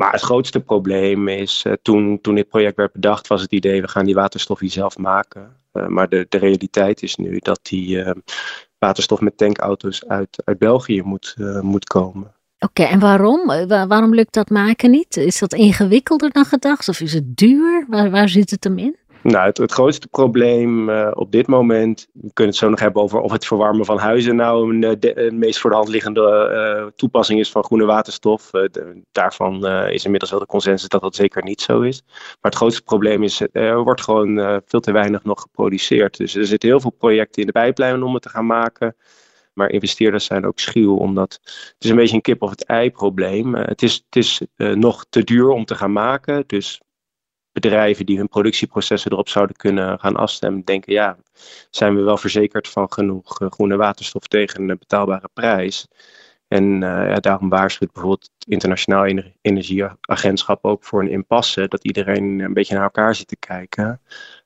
Maar 0.00 0.12
het 0.12 0.20
grootste 0.20 0.60
probleem 0.60 1.28
is, 1.28 1.64
uh, 1.66 1.72
toen, 1.82 2.20
toen 2.20 2.34
dit 2.34 2.48
project 2.48 2.76
werd 2.76 2.92
bedacht, 2.92 3.26
was 3.26 3.42
het 3.42 3.52
idee, 3.52 3.80
we 3.80 3.88
gaan 3.88 4.04
die 4.04 4.14
waterstof 4.14 4.58
hier 4.58 4.70
zelf 4.70 4.98
maken. 4.98 5.56
maar 5.72 6.08
de, 6.08 6.26
de 6.28 6.38
realiteit 6.38 7.02
is 7.02 7.16
nu 7.16 7.38
dat 7.38 7.60
die 7.62 8.04
waterstof 8.78 9.20
met 9.20 9.36
tankauto's 9.36 10.06
uit, 10.06 10.42
uit 10.44 10.58
België 10.58 11.02
moet, 11.02 11.34
moet 11.60 11.84
komen. 11.84 12.34
Oké, 12.58 12.82
en 12.82 12.98
waarom? 12.98 13.46
Waarom 13.66 14.14
lukt 14.14 14.34
dat 14.34 14.50
maken 14.50 14.90
niet? 14.90 15.16
Is 15.16 15.38
dat 15.38 15.52
ingewikkelder 15.52 16.30
dan 16.30 16.44
gedacht? 16.44 16.88
Of 16.88 17.00
is 17.00 17.12
het 17.12 17.36
duur? 17.36 17.86
Waar, 17.88 18.10
waar 18.10 18.28
zit 18.28 18.50
het 18.50 18.64
hem 18.64 18.78
in? 18.78 18.96
Nou, 19.22 19.46
het, 19.46 19.72
grootste 19.72 20.08
probleem 20.08 20.88
uh, 20.88 21.10
op 21.14 21.32
dit 21.32 21.46
moment, 21.46 22.08
we 22.12 22.32
kunnen 22.32 22.52
het 22.52 22.62
zo 22.62 22.68
nog 22.68 22.80
hebben 22.80 23.02
over 23.02 23.20
of 23.20 23.32
het 23.32 23.46
verwarmen 23.46 23.84
van 23.84 23.98
huizen 23.98 24.36
nou 24.36 24.74
een, 24.74 25.00
de 25.00 25.30
meest 25.32 25.58
voor 25.58 25.70
de 25.70 25.76
hand 25.76 25.88
liggende 25.88 26.50
uh, 26.80 26.90
toepassing 26.96 27.40
is 27.40 27.50
van 27.50 27.64
groene 27.64 27.84
waterstof. 27.84 28.50
Daarvan 29.12 29.66
is 29.66 30.04
inmiddels 30.04 30.30
wel 30.30 30.40
de 30.40 30.46
consensus 30.46 30.88
dat 30.88 31.00
dat 31.00 31.14
zeker 31.14 31.42
niet 31.42 31.60
zo 31.60 31.80
is. 31.80 32.02
Maar 32.06 32.36
het 32.40 32.54
grootste 32.54 32.82
probleem 32.82 33.22
is, 33.22 33.42
er 33.52 33.82
wordt 33.82 34.00
gewoon 34.00 34.62
veel 34.66 34.80
te 34.80 34.92
weinig 34.92 35.24
nog 35.24 35.40
geproduceerd. 35.40 36.16
Dus 36.16 36.34
er 36.34 36.46
zitten 36.46 36.68
heel 36.68 36.80
veel 36.80 36.94
projecten 36.98 37.40
in 37.40 37.46
de 37.46 37.52
pijplijn 37.52 38.02
om 38.02 38.14
het 38.14 38.22
te 38.22 38.28
gaan 38.28 38.46
maken. 38.46 38.96
Maar 39.52 39.70
investeerders 39.70 40.24
zijn 40.24 40.46
ook 40.46 40.58
schuw, 40.58 40.96
omdat 40.96 41.38
het 41.42 41.74
is 41.78 41.90
een 41.90 41.96
beetje 41.96 42.14
een 42.14 42.20
kip 42.20 42.42
of 42.42 42.50
het 42.50 42.64
ei 42.64 42.90
probleem. 42.90 43.54
het 43.54 43.82
is, 43.82 43.94
het 43.94 44.16
is 44.16 44.40
nog 44.56 45.04
te 45.08 45.24
duur 45.24 45.48
om 45.48 45.64
te 45.64 45.74
gaan 45.74 45.92
maken, 45.92 46.44
dus 46.46 46.80
bedrijven 47.60 48.06
die 48.06 48.18
hun 48.18 48.28
productieprocessen 48.28 49.12
erop 49.12 49.28
zouden 49.28 49.56
kunnen 49.56 49.98
gaan 49.98 50.16
afstemmen, 50.16 50.64
denken 50.64 50.92
ja, 50.92 51.16
zijn 51.70 51.96
we 51.96 52.02
wel 52.02 52.16
verzekerd 52.16 52.68
van 52.68 52.92
genoeg 52.92 53.40
eh, 53.40 53.50
groene 53.50 53.76
waterstof 53.76 54.26
tegen 54.26 54.68
een 54.68 54.78
betaalbare 54.78 55.28
prijs. 55.32 55.86
En 56.48 56.64
uh, 56.64 56.80
ja, 56.80 57.14
daarom 57.14 57.48
waarschuwt 57.48 57.92
bijvoorbeeld 57.92 58.30
het 58.38 58.48
Internationaal 58.48 59.04
Energieagentschap 59.40 60.64
ook 60.64 60.84
voor 60.84 61.00
een 61.00 61.10
impasse, 61.10 61.68
dat 61.68 61.84
iedereen 61.84 62.40
een 62.40 62.52
beetje 62.52 62.74
naar 62.74 62.82
elkaar 62.82 63.14
zit 63.14 63.28
te 63.28 63.36
kijken. 63.36 64.00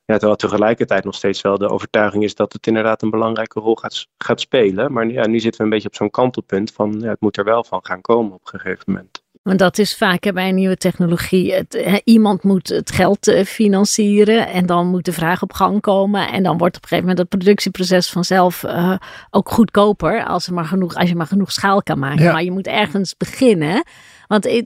Ja, 0.05 0.17
terwijl 0.17 0.37
tegelijkertijd 0.37 1.05
nog 1.05 1.15
steeds 1.15 1.41
wel 1.41 1.59
de 1.59 1.69
overtuiging 1.69 2.25
is 2.25 2.35
dat 2.35 2.53
het 2.53 2.67
inderdaad 2.67 3.03
een 3.03 3.11
belangrijke 3.11 3.61
rol 3.61 3.75
gaat, 3.75 4.07
gaat 4.19 4.41
spelen. 4.41 4.93
Maar 4.93 5.07
ja, 5.07 5.27
nu 5.27 5.41
zitten 5.41 5.61
we 5.61 5.67
een 5.67 5.73
beetje 5.73 5.89
op 5.89 5.95
zo'n 5.95 6.11
kantelpunt 6.11 6.73
van 6.73 7.01
ja, 7.01 7.09
het 7.09 7.21
moet 7.21 7.37
er 7.37 7.45
wel 7.45 7.65
van 7.65 7.81
gaan 7.83 8.01
komen 8.01 8.33
op 8.33 8.41
een 8.43 8.61
gegeven 8.61 8.85
moment. 8.87 9.24
Want 9.45 9.59
dat 9.59 9.79
is 9.79 9.97
vaak 9.97 10.33
bij 10.33 10.49
een 10.49 10.55
nieuwe 10.55 10.77
technologie. 10.77 11.53
Het, 11.53 12.01
iemand 12.05 12.43
moet 12.43 12.69
het 12.69 12.91
geld 12.91 13.29
eh, 13.29 13.45
financieren 13.45 14.49
en 14.49 14.67
dan 14.67 14.87
moet 14.87 15.05
de 15.05 15.13
vraag 15.13 15.43
op 15.43 15.53
gang 15.53 15.81
komen. 15.81 16.33
En 16.33 16.43
dan 16.43 16.59
wordt 16.59 16.77
op 16.77 16.83
een 16.83 16.89
gegeven 16.89 17.09
moment 17.09 17.19
het 17.19 17.29
productieproces 17.29 18.11
vanzelf 18.11 18.63
uh, 18.63 18.97
ook 19.31 19.51
goedkoper 19.51 20.25
als, 20.25 20.47
er 20.47 20.55
maar 20.55 20.65
genoeg, 20.65 20.95
als 20.95 21.09
je 21.09 21.17
maar 21.17 21.27
genoeg 21.27 21.53
schaal 21.53 21.83
kan 21.83 21.99
maken. 21.99 22.33
Maar 22.33 22.43
je 22.43 22.51
moet 22.51 22.67
ergens 22.67 23.17
beginnen. 23.17 23.85
Want 24.29 24.65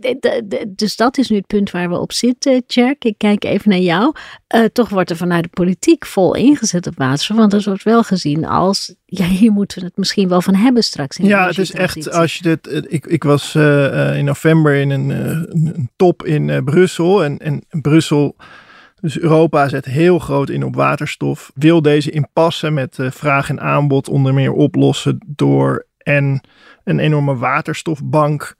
dus 0.68 0.96
dat 0.96 1.18
is 1.18 1.28
nu 1.28 1.36
het 1.36 1.46
punt 1.46 1.70
waar 1.70 1.88
we 1.88 1.98
op 1.98 2.12
zitten, 2.12 2.62
Jack. 2.66 3.04
Ik 3.04 3.14
kijk 3.18 3.44
even 3.44 3.70
naar 3.70 3.78
jou. 3.78 4.14
Uh, 4.54 4.64
toch 4.64 4.88
wordt 4.88 5.10
er 5.10 5.16
vanuit 5.16 5.42
de 5.42 5.48
politiek 5.48 6.06
vol 6.06 6.34
ingezet 6.34 6.86
op 6.86 6.96
waterstof. 6.96 7.36
Want 7.36 7.52
er 7.52 7.62
wordt 7.64 7.82
wel 7.82 8.02
gezien 8.02 8.46
als, 8.46 8.94
ja, 9.04 9.26
hier 9.26 9.52
moeten 9.52 9.78
we 9.78 9.86
het 9.86 9.96
misschien 9.96 10.28
wel 10.28 10.42
van 10.42 10.54
hebben 10.54 10.82
straks. 10.82 11.16
In 11.16 11.26
ja, 11.26 11.46
het 11.46 11.58
is 11.58 11.72
echt, 11.72 12.12
als 12.12 12.36
je 12.36 12.42
dit, 12.42 12.66
eh, 12.66 12.82
ik, 12.86 13.06
ik 13.06 13.24
was 13.24 13.54
uh, 13.54 14.16
in 14.16 14.24
november 14.24 14.74
in 14.74 14.90
een, 14.90 15.10
een 15.10 15.90
top 15.96 16.24
in 16.24 16.64
Brussel. 16.64 17.24
En, 17.24 17.38
en 17.38 17.62
Brussel, 17.80 18.36
dus 19.00 19.18
Europa 19.18 19.68
zet 19.68 19.84
heel 19.84 20.18
groot 20.18 20.50
in 20.50 20.64
op 20.64 20.74
waterstof. 20.74 21.50
Wil 21.54 21.82
deze 21.82 22.10
impasse 22.10 22.70
met 22.70 22.98
vraag 23.00 23.48
en 23.48 23.60
aanbod 23.60 24.08
onder 24.08 24.34
meer 24.34 24.52
oplossen 24.52 25.18
door 25.26 25.86
en 25.98 26.40
een 26.84 26.98
enorme 26.98 27.36
waterstofbank 27.36 28.56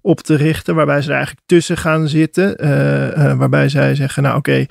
op 0.00 0.20
te 0.20 0.34
richten, 0.34 0.74
waarbij 0.74 1.02
ze 1.02 1.08
er 1.08 1.14
eigenlijk 1.14 1.46
tussen 1.46 1.76
gaan 1.76 2.08
zitten. 2.08 2.64
Uh, 2.64 3.36
waarbij 3.36 3.68
zij 3.68 3.94
zeggen, 3.94 4.22
nou 4.22 4.36
oké, 4.36 4.66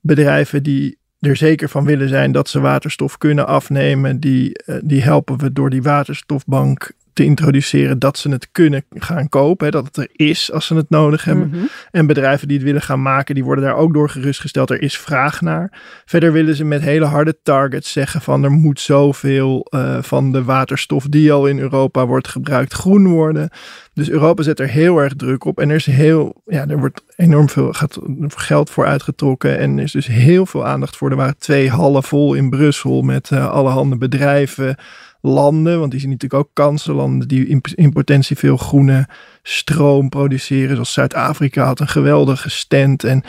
bedrijven 0.00 0.62
die 0.62 0.98
er 1.20 1.36
zeker 1.36 1.68
van 1.68 1.84
willen 1.84 2.08
zijn 2.08 2.32
dat 2.32 2.48
ze 2.48 2.60
waterstof 2.60 3.18
kunnen 3.18 3.46
afnemen, 3.46 4.20
die, 4.20 4.62
uh, 4.66 4.76
die 4.82 5.02
helpen 5.02 5.38
we 5.38 5.52
door 5.52 5.70
die 5.70 5.82
waterstofbank 5.82 6.92
te 7.12 7.24
introduceren 7.24 7.98
dat 7.98 8.18
ze 8.18 8.30
het 8.30 8.48
kunnen 8.52 8.84
gaan 8.90 9.28
kopen. 9.28 9.66
Hè, 9.66 9.72
dat 9.72 9.84
het 9.84 9.96
er 9.96 10.08
is 10.12 10.52
als 10.52 10.66
ze 10.66 10.74
het 10.74 10.90
nodig 10.90 11.24
hebben. 11.24 11.48
Mhm. 11.48 11.64
En 11.90 12.06
bedrijven 12.06 12.48
die 12.48 12.56
het 12.56 12.66
willen 12.66 12.82
gaan 12.82 13.02
maken, 13.02 13.34
die 13.34 13.44
worden 13.44 13.64
daar 13.64 13.76
ook 13.76 13.94
door 13.94 14.08
gerustgesteld. 14.08 14.70
Er 14.70 14.82
is 14.82 14.98
vraag 14.98 15.40
naar. 15.40 15.78
Verder 16.04 16.32
willen 16.32 16.54
ze 16.54 16.64
met 16.64 16.82
hele 16.82 17.04
harde 17.04 17.38
targets 17.42 17.92
zeggen 17.92 18.20
van 18.20 18.44
er 18.44 18.50
moet 18.50 18.80
zoveel 18.80 19.66
uh, 19.74 20.02
van 20.02 20.32
de 20.32 20.44
waterstof 20.44 21.04
die 21.08 21.32
al 21.32 21.46
in 21.46 21.58
Europa 21.58 22.06
wordt 22.06 22.28
gebruikt 22.28 22.72
groen 22.72 23.06
worden. 23.06 23.50
Dus 23.94 24.10
Europa 24.10 24.42
zet 24.42 24.60
er 24.60 24.68
heel 24.68 24.98
erg 24.98 25.14
druk 25.14 25.44
op. 25.44 25.60
En 25.60 25.68
er 25.68 25.74
is 25.74 25.86
heel, 25.86 26.42
ja, 26.46 26.66
er 26.66 26.78
wordt 26.78 27.02
enorm 27.16 27.48
veel 27.48 27.72
gaat 27.72 27.98
geld 28.26 28.70
voor 28.70 28.86
uitgetrokken. 28.86 29.58
En 29.58 29.76
er 29.76 29.82
is 29.82 29.92
dus 29.92 30.06
heel 30.06 30.46
veel 30.46 30.66
aandacht 30.66 30.96
voor. 30.96 31.10
Er 31.10 31.16
waren 31.16 31.38
twee 31.38 31.70
hallen 31.70 32.02
vol 32.02 32.34
in 32.34 32.50
Brussel 32.50 33.02
met 33.02 33.30
uh, 33.30 33.50
allerhande 33.50 33.96
bedrijven 33.96 34.76
landen, 35.20 35.78
want 35.78 35.90
die 35.90 36.00
zien 36.00 36.10
natuurlijk 36.10 36.42
ook 36.42 36.50
kansen, 36.52 36.94
landen 36.94 37.28
die 37.28 37.60
in, 37.74 37.92
potentie 37.92 38.36
veel 38.36 38.56
groene 38.56 39.08
stroom 39.42 40.08
produceren, 40.08 40.74
zoals 40.74 40.92
Zuid-Afrika 40.92 41.64
had 41.64 41.80
een 41.80 41.88
geweldige 41.88 42.50
stand 42.50 43.04
en 43.04 43.24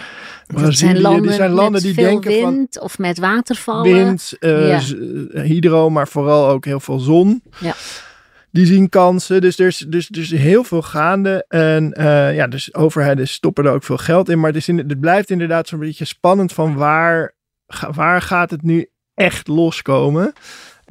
Brazilië, 0.47 0.75
zijn 0.75 1.01
landen, 1.01 1.21
die 1.21 1.31
zijn 1.31 1.51
landen 1.51 1.81
die 1.81 1.93
denken 1.93 2.31
wind 2.31 2.73
van 2.73 2.83
of 2.83 2.97
met 2.97 3.19
watervallen, 3.19 3.93
wind, 3.93 4.33
uh, 4.39 4.79
hydro, 5.33 5.89
maar 5.89 6.07
vooral 6.07 6.47
ook 6.47 6.65
heel 6.65 6.79
veel 6.79 6.99
zon. 6.99 7.43
Ja. 7.59 7.73
Die 8.51 8.65
zien 8.65 8.89
kansen, 8.89 9.41
dus 9.41 9.59
er 9.59 9.67
is, 9.67 9.85
dus, 9.87 10.07
dus 10.07 10.29
heel 10.29 10.63
veel 10.63 10.81
gaande. 10.81 11.45
En 11.47 11.93
uh, 11.99 12.35
ja, 12.35 12.47
dus 12.47 12.73
overheden 12.73 13.27
stoppen 13.27 13.65
er 13.65 13.71
ook 13.71 13.83
veel 13.83 13.97
geld 13.97 14.29
in. 14.29 14.39
Maar 14.39 14.47
het, 14.47 14.57
is 14.57 14.67
in, 14.67 14.77
het 14.77 14.99
blijft 14.99 15.29
inderdaad 15.29 15.67
zo'n 15.67 15.79
beetje 15.79 16.05
spannend 16.05 16.53
van 16.53 16.75
waar, 16.75 17.33
waar 17.91 18.21
gaat 18.21 18.51
het 18.51 18.61
nu 18.63 18.89
echt 19.13 19.47
loskomen 19.47 20.33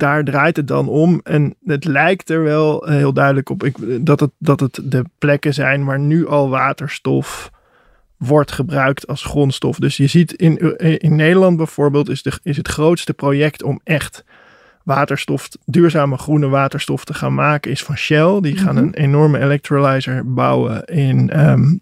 daar 0.01 0.25
draait 0.25 0.57
het 0.57 0.69
dan 0.69 0.89
om. 0.89 1.21
En 1.23 1.55
het 1.65 1.85
lijkt 1.85 2.31
er 2.31 2.43
wel 2.43 2.85
heel 2.87 3.13
duidelijk 3.13 3.49
op 3.49 3.65
ik, 3.65 3.77
dat, 4.07 4.21
het, 4.21 4.31
dat 4.39 4.61
het 4.61 4.81
de 4.85 5.05
plekken 5.19 5.55
zijn 5.55 5.85
waar 5.85 5.99
nu 5.99 6.27
al 6.27 6.49
waterstof 6.49 7.51
wordt 8.17 8.53
gebruikt 8.53 9.07
als 9.07 9.25
grondstof. 9.25 9.79
Dus 9.79 9.97
je 9.97 10.07
ziet 10.07 10.33
in, 10.33 10.79
in 10.99 11.17
Nederland 11.17 11.57
bijvoorbeeld 11.57 12.09
is, 12.09 12.23
de, 12.23 12.33
is 12.43 12.57
het 12.57 12.69
grootste 12.69 13.15
project 13.15 13.63
om 13.63 13.81
echt 13.85 14.25
waterstof, 14.85 15.49
duurzame 15.65 16.17
groene 16.17 16.49
waterstof 16.49 17.05
te 17.05 17.15
gaan 17.15 17.35
maken, 17.35 17.71
is 17.71 17.83
van 17.83 17.97
Shell. 17.97 18.41
Die 18.41 18.57
gaan 18.57 18.75
mhm. 18.75 18.85
een 18.85 18.95
enorme 18.95 19.39
electrolyzer 19.39 20.33
bouwen 20.33 20.85
in 20.85 21.49
um, 21.49 21.81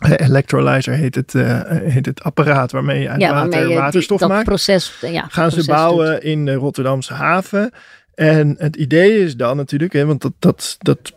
Electrolyzer 0.00 0.94
heet 0.94 1.14
het, 1.14 1.34
uh, 1.34 1.60
heet 1.66 2.06
het 2.06 2.22
apparaat 2.22 2.72
waarmee 2.72 3.00
je 3.00 3.08
uit 3.08 3.22
water 3.22 3.68
je 3.68 3.74
waterstof 3.74 4.18
die, 4.18 4.28
maakt. 4.28 4.44
Proces, 4.44 4.98
ja, 5.00 5.26
Gaan 5.28 5.50
ze 5.50 5.64
bouwen 5.64 6.22
in 6.22 6.44
de 6.44 6.54
Rotterdamse 6.54 7.14
haven. 7.14 7.70
En 8.14 8.54
het 8.58 8.76
idee 8.76 9.24
is 9.24 9.36
dan 9.36 9.56
natuurlijk, 9.56 9.92
hè, 9.92 10.06
want 10.06 10.22
dat, 10.22 10.32
dat, 10.38 10.76
dat 10.78 11.12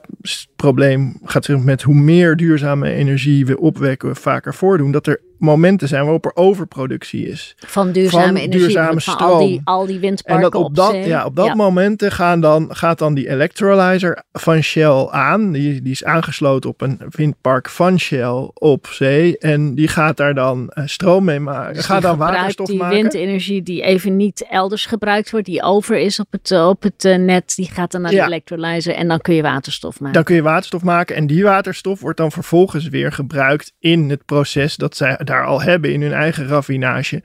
probleem 0.56 1.20
gaat 1.24 1.46
zich 1.46 1.58
met 1.58 1.82
hoe 1.82 1.96
meer 1.96 2.36
duurzame 2.36 2.92
energie 2.92 3.46
we 3.46 3.60
opwekken, 3.60 4.10
we 4.10 4.16
vaker 4.16 4.54
voordoen, 4.54 4.92
dat 4.92 5.08
er 5.08 5.20
momenten 5.44 5.88
zijn 5.88 6.04
waarop 6.04 6.26
er 6.26 6.36
overproductie 6.36 7.28
is. 7.28 7.56
Van 7.58 7.92
duurzame 7.92 8.26
van 8.26 8.36
energie, 8.36 8.60
duurzame 8.60 9.02
van 9.02 9.18
al 9.18 9.40
die, 9.40 9.62
al 9.64 9.86
die 9.86 10.00
windparken 10.00 10.44
en 10.44 10.52
dat 10.52 10.64
op, 10.64 10.76
dat, 10.76 11.06
Ja, 11.06 11.26
op 11.26 11.36
dat 11.36 11.54
momenten 11.54 12.12
gaan 12.12 12.42
dan, 12.42 12.76
gaat 12.76 13.00
dan 13.00 13.14
die 13.14 13.30
electrolyzer 13.30 14.24
van 14.32 14.62
Shell 14.62 15.08
aan. 15.12 15.52
Die, 15.52 15.82
die 15.82 15.92
is 15.92 16.04
aangesloten 16.04 16.70
op 16.70 16.82
een 16.82 17.00
windpark 17.10 17.70
van 17.70 18.00
Shell 18.00 18.50
op 18.54 18.88
zee. 18.88 19.38
En 19.38 19.76
die 19.76 19.88
gaat 19.88 20.18
daar 20.18 20.34
dan 20.34 20.72
uh, 20.74 20.84
stroom 20.88 21.24
mee 21.24 21.40
maken. 21.40 21.74
Dus 21.74 21.86
gaat 21.86 22.02
dan 22.02 22.18
waterstof 22.18 22.68
die 22.68 22.78
maken. 22.78 22.96
Die 22.96 23.04
windenergie 23.04 23.64
die 23.64 23.82
even 23.82 24.16
niet 24.16 24.46
elders 24.50 24.86
gebruikt 24.86 25.32
wordt, 25.32 25.46
die 25.46 25.64
over 25.64 25.98
is 25.98 26.20
op 26.20 26.28
het, 26.32 26.52
op 26.52 26.84
het 26.84 27.04
uh, 27.06 27.16
net, 27.16 27.56
die 27.56 27.70
gaat 27.72 27.92
dan 27.92 28.02
naar 28.02 28.12
de 28.12 28.22
electrolyzer 28.22 28.94
en 28.94 29.08
dan 29.08 29.22
kun 29.22 29.36
je 29.36 29.42
waterstof 29.42 30.00
maken. 30.00 30.16
Dan 30.16 30.24
kun 30.24 30.36
je 30.36 30.42
waterstof 30.42 30.84
maken 30.84 31.16
en 31.16 31.28
die 31.28 31.44
waterstof 31.44 32.00
wordt 32.00 32.18
dan 32.18 32.32
vervolgens 32.32 32.88
weer 32.88 33.12
gebruikt 33.12 33.74
in 33.80 34.10
het 34.10 34.26
proces 34.26 34.76
dat 34.76 34.96
zij 34.96 35.16
daar 35.34 35.46
al 35.46 35.62
hebben 35.62 35.92
in 35.94 36.02
hun 36.02 36.14
eigen 36.14 36.48
raffinage 36.48 37.22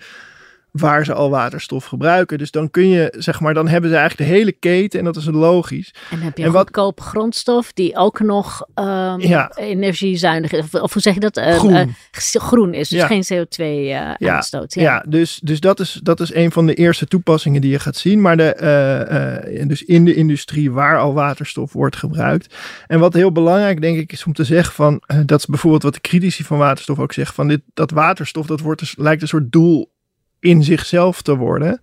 waar 0.78 1.04
ze 1.04 1.14
al 1.14 1.30
waterstof 1.30 1.84
gebruiken. 1.84 2.38
Dus 2.38 2.50
dan 2.50 2.70
kun 2.70 2.88
je, 2.88 3.14
zeg 3.18 3.40
maar, 3.40 3.54
dan 3.54 3.68
hebben 3.68 3.90
ze 3.90 3.96
eigenlijk 3.96 4.30
de 4.30 4.36
hele 4.36 4.52
keten 4.52 4.98
en 4.98 5.04
dat 5.04 5.16
is 5.16 5.24
logisch. 5.26 5.94
En 5.94 6.16
dan 6.16 6.20
heb 6.20 6.38
je 6.38 6.44
een 6.44 6.52
wat, 6.52 6.62
goedkope 6.62 7.02
grondstof 7.02 7.72
die 7.72 7.96
ook 7.96 8.20
nog 8.20 8.66
um, 8.74 9.20
ja. 9.20 9.52
energiezuinig 9.54 10.52
is. 10.52 10.80
Of, 10.80 10.92
hoe 10.92 11.02
zeg 11.02 11.14
je 11.14 11.20
dat? 11.20 11.36
Uh, 11.36 11.58
groen. 11.58 11.72
Uh, 11.72 11.86
groen 12.12 12.74
is, 12.74 12.88
dus 12.88 13.02
geen 13.02 13.24
CO2 13.32 13.58
uh, 13.58 13.90
ja. 13.90 14.16
uitstoot. 14.18 14.74
Ja, 14.74 14.82
ja 14.82 15.04
dus, 15.08 15.40
dus 15.42 15.60
dat, 15.60 15.80
is, 15.80 16.00
dat 16.02 16.20
is 16.20 16.34
een 16.34 16.52
van 16.52 16.66
de 16.66 16.74
eerste 16.74 17.06
toepassingen 17.06 17.60
die 17.60 17.70
je 17.70 17.78
gaat 17.78 17.96
zien. 17.96 18.20
Maar 18.20 18.36
de, 18.36 19.64
dus 19.66 19.84
in 19.84 20.04
de 20.04 20.14
industrie 20.14 20.70
waar 20.70 20.98
al 20.98 21.14
waterstof 21.14 21.72
wordt 21.72 21.96
gebruikt. 21.96 22.54
En 22.86 22.98
wat 22.98 23.14
heel 23.14 23.32
belangrijk 23.32 23.80
denk 23.80 23.98
ik 23.98 24.12
is 24.12 24.24
om 24.24 24.32
te 24.32 24.44
zeggen 24.44 24.74
van, 24.74 25.02
dat 25.26 25.38
is 25.38 25.46
bijvoorbeeld 25.46 25.82
wat 25.82 25.94
de 25.94 26.00
critici 26.00 26.44
van 26.44 26.58
waterstof 26.58 26.98
ook 26.98 27.12
zeggen, 27.12 27.34
van 27.34 27.48
dit, 27.48 27.60
dat 27.74 27.90
waterstof, 27.90 28.46
dat 28.46 28.60
wordt 28.60 28.80
dus, 28.80 28.94
lijkt 28.96 29.22
een 29.22 29.28
soort 29.28 29.52
doel 29.52 29.96
in 30.40 30.64
zichzelf 30.64 31.22
te 31.22 31.36
worden. 31.36 31.80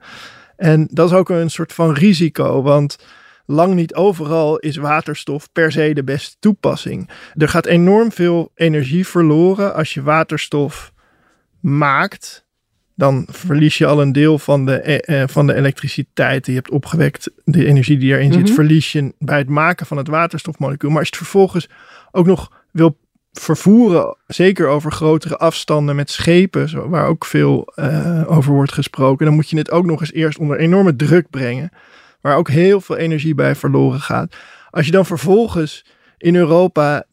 En 0.57 0.88
dat 0.91 1.09
is 1.09 1.17
ook 1.17 1.29
een 1.29 1.50
soort 1.50 1.74
van 1.74 1.93
risico, 1.93 2.62
want 2.62 2.97
lang 3.45 3.74
niet 3.74 3.95
overal 3.95 4.57
is 4.57 4.75
waterstof 4.75 5.51
per 5.51 5.71
se 5.71 5.93
de 5.93 6.03
beste 6.03 6.35
toepassing. 6.39 7.09
Er 7.33 7.50
gaat 7.50 7.65
enorm 7.65 8.12
veel 8.12 8.51
energie 8.55 9.07
verloren 9.07 9.75
als 9.75 9.93
je 9.93 10.01
waterstof 10.01 10.93
maakt. 11.59 12.45
Dan 12.95 13.27
verlies 13.31 13.77
je 13.77 13.85
al 13.85 14.01
een 14.01 14.12
deel 14.12 14.39
van 14.39 14.65
de, 14.65 14.79
eh, 14.79 15.21
eh 15.21 15.29
van 15.29 15.47
de 15.47 15.53
elektriciteit 15.53 16.45
die 16.45 16.53
je 16.53 16.59
hebt 16.59 16.74
opgewekt. 16.74 17.31
De 17.43 17.65
energie 17.65 17.97
die 17.97 18.13
erin 18.13 18.33
zit, 18.33 18.43
mhm. 18.43 18.53
verlies 18.53 18.91
je 18.91 19.13
bij 19.19 19.38
het 19.38 19.50
maken 19.50 19.85
van 19.85 19.97
het 19.97 20.07
waterstofmolecuul. 20.07 20.89
Maar 20.89 21.00
als 21.00 21.09
je 21.09 21.15
het 21.15 21.24
vervolgens 21.24 21.69
ook 22.12 22.25
nog 22.25 22.63
wil 22.71 22.97
vervoeren, 23.39 24.18
zeker 24.27 24.68
over 24.68 24.92
grotere 24.92 25.38
afstanden 25.38 25.96
met 25.96 26.10
schepen, 26.10 26.89
waar 26.89 27.08
ook 27.08 27.25
veel 27.25 27.74
uh, 27.75 28.24
over 28.27 28.54
wordt 28.54 28.72
gesproken, 28.72 29.25
dan 29.25 29.36
moet 29.36 29.50
je 29.50 29.58
het 29.58 29.72
ook 29.72 29.86
nog 29.86 30.00
eens 30.00 30.13
eerst 30.13 30.38
onder 30.38 30.58
enorme 30.58 30.96
druk 30.96 31.30
brengen, 31.30 31.70
waar 32.22 32.38
ook 32.38 32.50
heel 32.50 32.82
veel 32.82 32.98
energie 32.98 33.36
bij 33.36 33.56
verloren 33.56 34.00
gaat. 34.00 34.36
Als 34.70 34.86
je 34.86 34.92
dan 34.92 35.06
vervolgens 35.06 35.86
in 36.18 36.36
Europa 36.36 37.06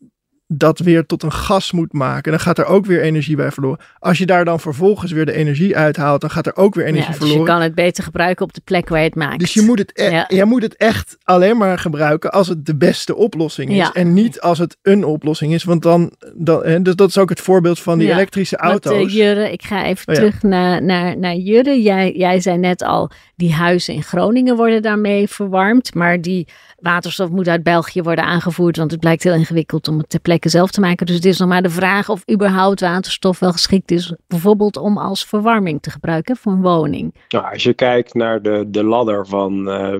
dat 0.54 0.78
weer 0.78 1.06
tot 1.06 1.22
een 1.22 1.32
gas 1.32 1.72
moet 1.72 1.92
maken, 1.92 2.30
dan 2.30 2.40
gaat 2.40 2.58
er 2.58 2.64
ook 2.64 2.86
weer 2.86 3.00
energie 3.02 3.36
bij 3.36 3.50
verloren. 3.50 3.78
Als 3.98 4.18
je 4.18 4.26
daar 4.26 4.44
dan 4.44 4.60
vervolgens 4.60 5.12
weer 5.12 5.26
de 5.26 5.32
energie 5.32 5.76
uithaalt, 5.76 6.20
dan 6.20 6.30
gaat 6.30 6.46
er 6.46 6.56
ook 6.56 6.74
weer 6.74 6.84
energie 6.84 7.12
ja, 7.12 7.18
dus 7.18 7.18
verloren. 7.18 7.40
je 7.40 7.52
kan 7.52 7.60
het 7.62 7.74
beter 7.74 8.04
gebruiken 8.04 8.44
op 8.44 8.52
de 8.52 8.60
plek 8.64 8.88
waar 8.88 8.98
je 8.98 9.04
het 9.04 9.14
maakt. 9.14 9.38
Dus 9.38 9.54
je 9.54 9.62
moet 9.62 9.78
het, 9.78 9.90
e 9.94 10.24
ja. 10.28 10.44
moet 10.44 10.62
het 10.62 10.76
echt 10.76 11.16
alleen 11.22 11.56
maar 11.56 11.78
gebruiken 11.78 12.32
als 12.32 12.48
het 12.48 12.66
de 12.66 12.76
beste 12.76 13.16
oplossing 13.16 13.70
is. 13.70 13.76
Ja. 13.76 13.92
En 13.92 14.12
niet 14.12 14.40
als 14.40 14.58
het 14.58 14.76
een 14.82 15.04
oplossing 15.04 15.52
is. 15.52 15.64
Want 15.64 15.82
dan, 15.82 16.12
dan 16.34 16.64
hè, 16.64 16.82
dus 16.82 16.94
dat 16.94 17.08
is 17.08 17.18
ook 17.18 17.28
het 17.28 17.40
voorbeeld 17.40 17.80
van 17.80 17.98
die 17.98 18.10
elektrische 18.10 18.56
auto's. 18.56 18.92
Want, 18.92 19.10
uh, 19.10 19.14
Jurre, 19.14 19.52
ik 19.52 19.62
ga 19.62 19.84
even 19.84 20.14
terug 20.14 20.42
naar, 20.42 20.82
naar, 20.82 21.18
naar 21.18 21.34
Jurre. 21.34 21.82
Jij, 21.82 22.12
jij 22.12 22.40
zei 22.40 22.58
net 22.58 22.82
al, 22.82 23.10
die 23.36 23.52
huizen 23.52 23.94
in 23.94 24.02
Groningen 24.02 24.56
worden 24.56 24.82
daarmee 24.82 25.28
verwarmd. 25.28 25.94
Maar 25.94 26.20
die 26.20 26.48
waterstof 26.78 27.30
moet 27.30 27.48
uit 27.48 27.62
België 27.62 28.02
worden 28.02 28.24
aangevoerd, 28.24 28.76
want 28.76 28.90
het 28.90 29.00
blijkt 29.00 29.22
heel 29.22 29.34
ingewikkeld 29.34 29.88
om 29.88 29.98
het 29.98 30.08
ter 30.08 30.20
plekke 30.20 30.41
zelf 30.50 30.70
te 30.70 30.80
maken. 30.80 31.06
Dus 31.06 31.14
het 31.14 31.24
is 31.24 31.38
nog 31.38 31.48
maar 31.48 31.62
de 31.62 31.70
vraag 31.70 32.08
of 32.08 32.22
überhaupt 32.30 32.80
waterstof 32.80 33.38
wel 33.38 33.52
geschikt 33.52 33.90
is, 33.90 34.14
bijvoorbeeld 34.26 34.76
om 34.76 34.98
als 34.98 35.24
verwarming 35.24 35.82
te 35.82 35.90
gebruiken 35.90 36.36
voor 36.36 36.52
een 36.52 36.62
woning. 36.62 37.14
Nou, 37.28 37.52
als 37.52 37.62
je 37.62 37.74
kijkt 37.74 38.14
naar 38.14 38.42
de, 38.42 38.64
de 38.68 38.84
ladder 38.84 39.26
van 39.26 39.68
uh, 39.68 39.96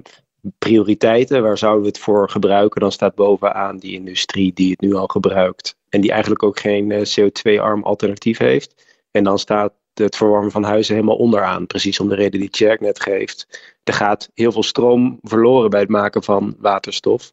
prioriteiten, 0.59 1.43
waar 1.43 1.59
zouden 1.59 1.83
we 1.83 1.89
het 1.89 1.99
voor 1.99 2.31
gebruiken, 2.31 2.81
dan 2.81 2.93
staat 2.93 3.15
bovenaan 3.15 3.77
die 3.77 3.93
industrie 3.93 4.53
die 4.53 4.71
het 4.71 4.81
nu 4.81 4.95
al 4.95 5.07
gebruikt 5.07 5.77
en 5.89 6.01
die 6.01 6.11
eigenlijk 6.11 6.43
ook 6.43 6.59
geen 6.59 6.91
uh, 6.91 7.01
CO2-arm 7.01 7.83
alternatief 7.83 8.39
heeft. 8.39 9.01
En 9.11 9.25
dan 9.25 9.39
staat 9.39 9.73
het 9.95 10.17
verwarmen 10.17 10.51
van 10.51 10.65
huizen 10.65 10.95
helemaal 10.95 11.17
onderaan. 11.17 11.67
Precies 11.67 12.01
om 12.01 12.09
de 12.09 12.15
reden 12.15 12.41
die 12.41 12.51
Tjerk 12.51 12.81
net 12.81 13.03
geeft. 13.03 13.47
Er 13.85 13.95
gaat 13.95 14.31
heel 14.35 14.53
veel 14.53 14.63
stroom 14.63 15.19
verloren 15.23 15.71
bij 15.71 15.81
het 15.81 15.89
maken 15.89 16.23
van 16.23 16.57
waterstof. 16.59 17.33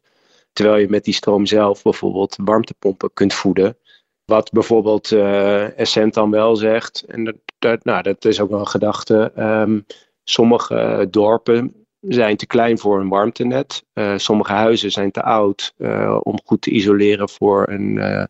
Terwijl 0.52 0.76
je 0.76 0.88
met 0.88 1.04
die 1.04 1.14
stroom 1.14 1.46
zelf 1.46 1.82
bijvoorbeeld 1.82 2.36
warmtepompen 2.44 3.10
kunt 3.12 3.34
voeden. 3.34 3.76
Wat 4.24 4.50
bijvoorbeeld 4.50 5.10
uh, 5.10 5.78
Essent 5.78 6.14
dan 6.14 6.30
wel 6.30 6.56
zegt, 6.56 7.04
en 7.08 7.40
dat, 7.58 7.84
nou, 7.84 8.02
dat 8.02 8.24
is 8.24 8.40
ook 8.40 8.50
wel 8.50 8.60
een 8.60 8.68
gedachte. 8.68 9.32
Um, 9.38 9.86
sommige 10.24 11.06
dorpen 11.10 11.86
zijn 12.00 12.36
te 12.36 12.46
klein 12.46 12.78
voor 12.78 13.00
een 13.00 13.08
warmtenet. 13.08 13.84
Uh, 13.94 14.16
sommige 14.16 14.52
huizen 14.52 14.90
zijn 14.90 15.10
te 15.10 15.22
oud 15.22 15.74
uh, 15.78 16.20
om 16.22 16.38
goed 16.44 16.60
te 16.62 16.70
isoleren 16.70 17.28
voor 17.28 17.68
een 17.68 18.28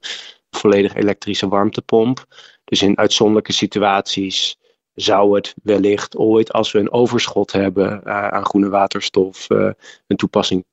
volledig 0.51 0.95
elektrische 0.95 1.49
warmtepomp. 1.49 2.25
Dus 2.65 2.83
in 2.83 2.99
uitzonderlijke 2.99 3.53
situaties 3.53 4.59
zou 4.95 5.35
het 5.35 5.55
wellicht 5.63 6.17
ooit, 6.17 6.53
als 6.53 6.73
we 6.73 6.79
een 6.79 6.93
overschot 6.93 7.53
hebben 7.53 8.07
aan 8.33 8.45
groene 8.45 8.69
waterstof, 8.69 9.47
een 9.49 10.17
toepassing 10.17 10.65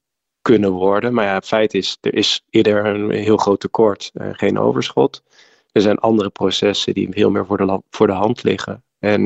kunnen 0.47 0.71
worden. 0.71 1.13
Maar 1.13 1.25
ja, 1.25 1.33
het 1.33 1.47
feit 1.47 1.73
is, 1.73 1.97
er 2.01 2.13
is 2.13 2.43
eerder 2.49 2.85
een 2.85 3.11
heel 3.11 3.37
groot 3.37 3.59
tekort, 3.59 4.11
uh, 4.13 4.27
geen 4.31 4.59
overschot. 4.59 5.23
Er 5.71 5.81
zijn 5.81 5.97
andere 5.97 6.29
processen 6.29 6.93
die 6.93 7.07
veel 7.11 7.29
meer 7.29 7.45
voor 7.45 7.57
de, 7.57 7.81
voor 7.89 8.07
de 8.07 8.13
hand 8.13 8.43
liggen. 8.43 8.83
En 8.99 9.21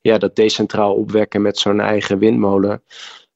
ja, 0.00 0.18
dat 0.18 0.36
decentraal 0.36 0.94
opwekken 0.94 1.42
met 1.42 1.58
zo'n 1.58 1.80
eigen 1.80 2.18
windmolen, 2.18 2.82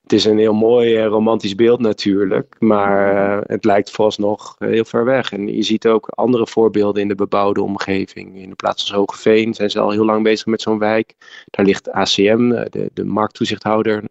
het 0.03 0.13
is 0.13 0.25
een 0.25 0.39
heel 0.39 0.55
mooi 0.55 0.97
uh, 0.97 1.07
romantisch 1.07 1.55
beeld 1.55 1.81
natuurlijk, 1.81 2.57
maar 2.59 3.41
het 3.47 3.65
lijkt 3.65 3.91
vooralsnog 3.91 4.57
heel 4.59 4.85
ver 4.85 5.05
weg. 5.05 5.33
En 5.33 5.55
je 5.55 5.63
ziet 5.63 5.87
ook 5.87 6.09
andere 6.09 6.47
voorbeelden 6.47 7.03
in 7.03 7.09
de 7.09 7.15
bebouwde 7.15 7.63
omgeving. 7.63 8.37
In 8.37 8.49
de 8.49 8.55
plaats 8.55 8.83
als 8.83 8.93
Hogeveen 8.93 9.55
zijn 9.55 9.71
ze 9.71 9.81
al 9.81 9.91
heel 9.91 10.05
lang 10.05 10.23
bezig 10.23 10.47
met 10.47 10.63
zo'n 10.63 10.79
wijk. 10.79 11.15
Daar 11.47 11.67
ligt 11.67 11.91
ACM, 11.91 12.49
de, 12.49 12.91
de 12.93 13.05
markttoezichthouder, 13.05 14.03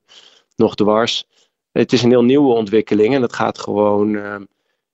nog 0.55 0.75
dwars. 0.75 1.27
Het 1.79 1.93
is 1.93 2.03
een 2.03 2.09
heel 2.09 2.23
nieuwe 2.23 2.53
ontwikkeling 2.53 3.15
en 3.15 3.21
het 3.21 3.33
gaat 3.33 3.59
gewoon, 3.59 4.11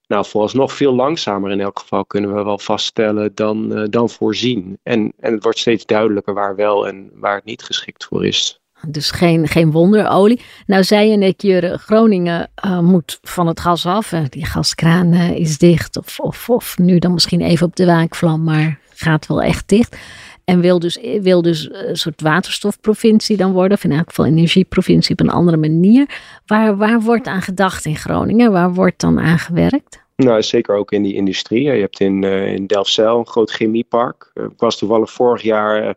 nou 0.07 0.25
vooralsnog 0.25 0.73
veel 0.73 0.95
langzamer 0.95 1.51
in 1.51 1.61
elk 1.61 1.79
geval 1.79 2.05
kunnen 2.05 2.35
we 2.35 2.44
wel 2.44 2.59
vaststellen 2.59 3.31
dan, 3.35 3.87
dan 3.89 4.09
voorzien. 4.09 4.79
En, 4.83 5.13
en 5.20 5.33
het 5.33 5.44
wordt 5.44 5.59
steeds 5.59 5.85
duidelijker 5.85 6.33
waar 6.33 6.55
wel 6.55 6.87
en 6.87 7.11
waar 7.13 7.35
het 7.35 7.46
niet 7.46 7.63
geschikt 7.63 8.05
voor 8.05 8.25
is. 8.25 8.61
Dus 8.87 9.11
geen, 9.11 9.48
geen 9.48 9.72
wonderolie. 9.72 10.41
Nou 10.65 10.83
zei 10.83 11.09
je 11.09 11.17
net, 11.17 11.41
Jure, 11.41 11.77
Groningen 11.77 12.51
uh, 12.65 12.79
moet 12.79 13.20
van 13.22 13.48
het 13.48 13.59
gas 13.59 13.85
af. 13.85 14.11
Uh, 14.11 14.22
die 14.29 14.46
gaskraan 14.46 15.13
uh, 15.13 15.31
is 15.31 15.57
dicht. 15.57 15.98
Of, 15.98 16.20
of, 16.20 16.50
of 16.50 16.77
nu 16.77 17.00
dan 17.00 17.13
misschien 17.13 17.41
even 17.41 17.67
op 17.67 17.75
de 17.75 17.85
waakvlam, 17.85 18.44
maar 18.44 18.79
gaat 18.94 19.27
wel 19.27 19.41
echt 19.41 19.70
dicht. 19.70 19.98
En 20.45 20.61
wil 20.61 20.79
dus, 20.79 20.99
wil 21.21 21.41
dus 21.41 21.69
een 21.71 21.97
soort 21.97 22.21
waterstofprovincie 22.21 23.37
dan 23.37 23.51
worden. 23.51 23.77
Of 23.77 23.83
in 23.83 23.91
elk 23.91 24.09
geval 24.09 24.25
energieprovincie 24.25 25.11
op 25.11 25.19
een 25.19 25.29
andere 25.29 25.57
manier. 25.57 26.19
Waar, 26.45 26.77
waar 26.77 27.01
wordt 27.01 27.27
aan 27.27 27.41
gedacht 27.41 27.85
in 27.85 27.95
Groningen? 27.95 28.51
Waar 28.51 28.73
wordt 28.73 28.99
dan 28.99 29.19
aan 29.19 29.39
gewerkt? 29.39 30.03
Nou, 30.15 30.41
zeker 30.43 30.75
ook 30.75 30.91
in 30.91 31.03
die 31.03 31.13
industrie. 31.13 31.63
Je 31.63 31.69
hebt 31.81 31.99
in, 31.99 32.23
in 32.23 32.67
Delfzijl 32.67 33.19
een 33.19 33.27
groot 33.27 33.51
chemiepark. 33.51 34.31
ik 34.33 34.59
was 34.59 34.77
toevallig 34.77 35.11
vorig 35.11 35.41
jaar 35.41 35.95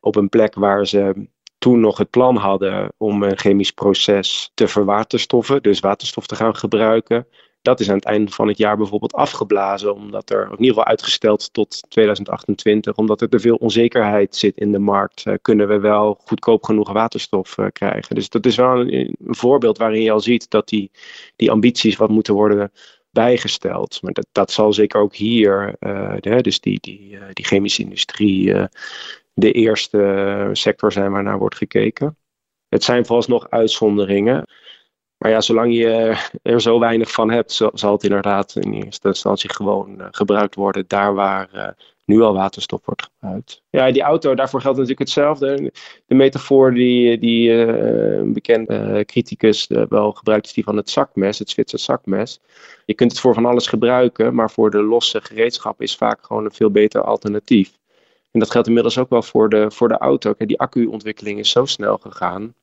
op 0.00 0.16
een 0.16 0.28
plek 0.28 0.54
waar 0.54 0.86
ze 0.86 1.28
toen 1.58 1.80
nog 1.80 1.98
het 1.98 2.10
plan 2.10 2.36
hadden 2.36 2.92
om 2.96 3.22
een 3.22 3.38
chemisch 3.38 3.70
proces 3.70 4.50
te 4.54 4.68
verwaterstoffen, 4.68 5.62
dus 5.62 5.80
waterstof 5.80 6.26
te 6.26 6.34
gaan 6.34 6.56
gebruiken. 6.56 7.26
Dat 7.66 7.80
is 7.80 7.88
aan 7.88 7.96
het 7.96 8.04
einde 8.04 8.30
van 8.30 8.48
het 8.48 8.58
jaar 8.58 8.76
bijvoorbeeld 8.76 9.12
afgeblazen, 9.12 9.94
omdat 9.94 10.30
er, 10.30 10.42
in 10.42 10.50
ieder 10.50 10.66
geval 10.66 10.84
uitgesteld 10.84 11.52
tot 11.52 11.84
2028, 11.88 12.96
omdat 12.96 13.20
er 13.20 13.28
te 13.28 13.38
veel 13.38 13.56
onzekerheid 13.56 14.36
zit 14.36 14.56
in 14.56 14.72
de 14.72 14.78
markt. 14.78 15.26
Uh, 15.26 15.34
kunnen 15.42 15.68
we 15.68 15.78
wel 15.78 16.20
goedkoop 16.24 16.64
genoeg 16.64 16.92
waterstof 16.92 17.58
uh, 17.58 17.66
krijgen? 17.72 18.14
Dus 18.14 18.28
dat 18.28 18.46
is 18.46 18.56
wel 18.56 18.80
een, 18.80 19.16
voorbeeld 19.20 19.78
waarin 19.78 20.02
je 20.02 20.10
al 20.10 20.20
ziet 20.20 20.50
dat 20.50 20.68
die, 20.68 20.90
die 21.36 21.50
ambities 21.50 21.96
wat 21.96 22.10
moeten 22.10 22.34
worden 22.34 22.72
bijgesteld. 23.10 24.02
Maar 24.02 24.12
dat, 24.12 24.26
dat 24.32 24.50
zal 24.50 24.72
zeker 24.72 25.00
ook 25.00 25.14
hier, 25.14 25.76
de, 26.20 26.38
dus 26.42 26.60
die, 26.60 26.78
die, 26.80 27.18
die 27.32 27.44
chemische 27.44 27.82
industrie, 27.82 28.54
de 29.34 29.52
eerste 29.52 30.50
sector 30.52 30.92
zijn 30.92 31.12
waarnaar 31.12 31.38
wordt 31.38 31.56
gekeken. 31.56 32.16
Het 32.68 32.84
zijn 32.84 33.06
vooralsnog 33.06 33.50
uitzonderingen. 33.50 34.44
Maar 35.18 35.30
ja, 35.30 35.40
zolang 35.40 35.74
je 35.74 36.16
er 36.42 36.60
zo 36.60 36.78
weinig 36.78 37.10
van 37.10 37.30
hebt, 37.30 37.52
zal 37.72 37.92
het 37.92 38.04
inderdaad 38.04 38.56
in 38.56 38.72
eerste 38.72 39.08
instantie 39.08 39.52
gewoon 39.52 39.94
uh, 39.98 40.06
gebruikt 40.10 40.54
worden 40.54 40.84
daar 40.86 41.14
waar 41.14 41.48
uh, 41.54 41.68
nu 42.04 42.20
al 42.20 42.32
waterstof 42.32 42.80
wordt 42.84 43.02
gebruikt. 43.02 43.62
Ja, 43.70 43.92
die 43.92 44.02
auto, 44.02 44.34
daarvoor 44.34 44.60
geldt 44.60 44.78
natuurlijk 44.78 45.08
hetzelfde. 45.08 45.72
De 46.06 46.14
metafoor 46.14 46.74
die, 46.74 47.18
die 47.18 47.48
uh, 47.48 48.16
een 48.16 48.32
bekende 48.32 49.04
criticus 49.06 49.66
wel 49.88 50.12
gebruikt 50.12 50.46
is 50.46 50.52
die 50.52 50.64
van 50.64 50.76
het 50.76 50.90
zakmes, 50.90 51.38
het 51.38 51.50
Zwitser 51.50 51.78
zakmes. 51.78 52.40
Je 52.84 52.94
kunt 52.94 53.10
het 53.10 53.20
voor 53.20 53.34
van 53.34 53.46
alles 53.46 53.66
gebruiken, 53.66 54.34
maar 54.34 54.50
voor 54.50 54.70
de 54.70 54.82
losse 54.82 55.20
gereedschap 55.20 55.82
is 55.82 55.96
vaak 55.96 56.24
gewoon 56.24 56.44
een 56.44 56.52
veel 56.52 56.70
beter 56.70 57.02
alternatief. 57.02 57.78
En 58.30 58.40
dat 58.40 58.50
geldt 58.50 58.68
inmiddels 58.68 58.98
ook 58.98 59.10
wel 59.10 59.22
voor 59.22 59.48
de, 59.48 59.70
voor 59.70 59.88
de 59.88 59.98
auto. 59.98 60.32
Kijk, 60.32 60.48
die 60.48 60.60
accu-ontwikkeling 60.60 61.38
is 61.38 61.50
zo 61.50 61.64
snel 61.64 61.98
gegaan 61.98 62.54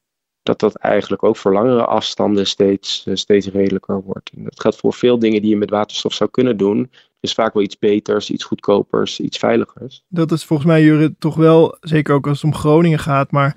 dat 0.44 0.60
dat 0.60 0.76
eigenlijk 0.76 1.24
ook 1.24 1.38
voor 1.38 1.54
langere 1.54 1.86
afstanden 1.86 2.48
steeds, 2.48 3.04
eh, 3.06 3.16
steeds 3.16 3.48
redelijker 3.48 4.02
wordt. 4.04 4.32
En 4.36 4.44
dat 4.44 4.60
geldt 4.60 4.78
voor 4.78 4.94
veel 4.94 5.20
dingen 5.20 5.42
die 5.42 5.50
je 5.50 5.58
met 5.58 5.70
waterstof 5.70 6.14
zou 6.14 6.30
kunnen 6.30 6.58
doen. 6.58 6.92
is 7.20 7.34
vaak 7.34 7.54
wel 7.54 7.64
iets 7.64 7.80
beters, 7.80 8.30
iets 8.30 8.44
goedkopers, 8.44 9.20
iets 9.20 9.38
veiligers. 9.38 10.04
Dat 10.08 10.32
is 10.32 10.46
volgens 10.46 10.68
mij, 10.68 10.84
Jurre, 10.84 11.16
toch 11.20 11.36
wel, 11.36 11.78
zeker 11.82 12.14
ook 12.14 12.28
als 12.28 12.42
het 12.42 12.52
om 12.52 12.60
Groningen 12.60 13.00
gaat, 13.00 13.32
maar 13.32 13.56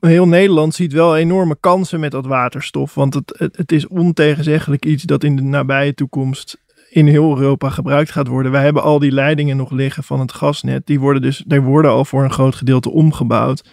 heel 0.00 0.28
Nederland 0.28 0.74
ziet 0.74 0.92
wel 0.92 1.16
enorme 1.16 1.56
kansen 1.60 2.00
met 2.00 2.10
dat 2.10 2.26
waterstof. 2.26 2.94
Want 2.94 3.14
het, 3.14 3.50
het 3.52 3.72
is 3.72 3.88
ontegenzeggelijk 3.88 4.84
iets 4.84 5.02
dat 5.02 5.24
in 5.24 5.36
de 5.36 5.42
nabije 5.42 5.94
toekomst 5.94 6.58
in 6.90 7.06
heel 7.06 7.38
Europa 7.38 7.70
gebruikt 7.70 8.10
gaat 8.10 8.26
worden. 8.26 8.52
Wij 8.52 8.62
hebben 8.62 8.82
al 8.82 8.98
die 8.98 9.12
leidingen 9.12 9.56
nog 9.56 9.70
liggen 9.70 10.02
van 10.02 10.20
het 10.20 10.32
gasnet. 10.32 10.86
Die 10.86 11.00
worden 11.00 11.22
dus, 11.22 11.44
die 11.46 11.60
worden 11.60 11.90
al 11.90 12.04
voor 12.04 12.24
een 12.24 12.32
groot 12.32 12.54
gedeelte 12.54 12.90
omgebouwd. 12.90 13.64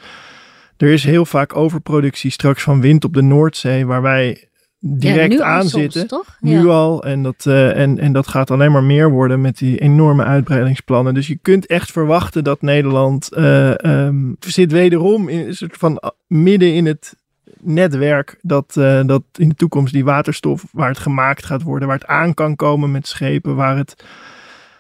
Er 0.78 0.92
is 0.92 1.04
heel 1.04 1.26
vaak 1.26 1.56
overproductie 1.56 2.32
straks 2.32 2.64
van 2.64 2.82
wind 2.82 3.04
op 3.04 3.14
de 3.14 3.22
Noordzee, 3.22 3.86
waar 3.86 4.02
wij 4.02 4.48
direct 4.80 5.34
ja, 5.34 5.44
aan 5.44 5.68
zitten. 5.68 6.24
Nu 6.40 6.68
al. 6.68 7.04
En 7.04 7.24
dat, 7.24 7.46
uh, 7.48 7.78
en, 7.78 8.00
en 8.00 8.14
dat 8.14 8.28
gaat 8.28 8.52
alleen 8.52 8.72
maar 8.72 8.84
meer 8.84 9.10
worden 9.10 9.42
met 9.42 9.58
die 9.58 9.80
enorme 9.80 10.24
uitbreidingsplannen. 10.24 11.14
Dus 11.14 11.28
je 11.28 11.38
kunt 11.42 11.66
echt 11.66 11.92
verwachten 11.92 12.44
dat 12.44 12.62
Nederland 12.62 13.30
uh, 13.38 13.74
um, 13.76 14.36
zit 14.40 14.72
wederom 14.72 15.30
in, 15.30 15.48
een 15.48 15.56
soort 15.56 15.78
van 15.78 16.02
midden 16.28 16.74
in 16.74 16.86
het 16.86 17.16
netwerk 17.62 18.38
dat, 18.42 18.76
uh, 18.78 19.02
dat 19.06 19.24
in 19.34 19.50
de 19.50 19.56
toekomst 19.56 19.94
die 19.94 20.06
waterstof, 20.06 20.66
waar 20.72 20.90
het 20.90 20.98
gemaakt 20.98 21.46
gaat 21.46 21.62
worden, 21.62 21.88
waar 21.88 21.98
het 21.98 22.08
aan 22.08 22.34
kan 22.34 22.56
komen 22.56 22.92
met 22.92 23.08
schepen, 23.08 23.56
waar 23.56 23.78
het 23.78 24.04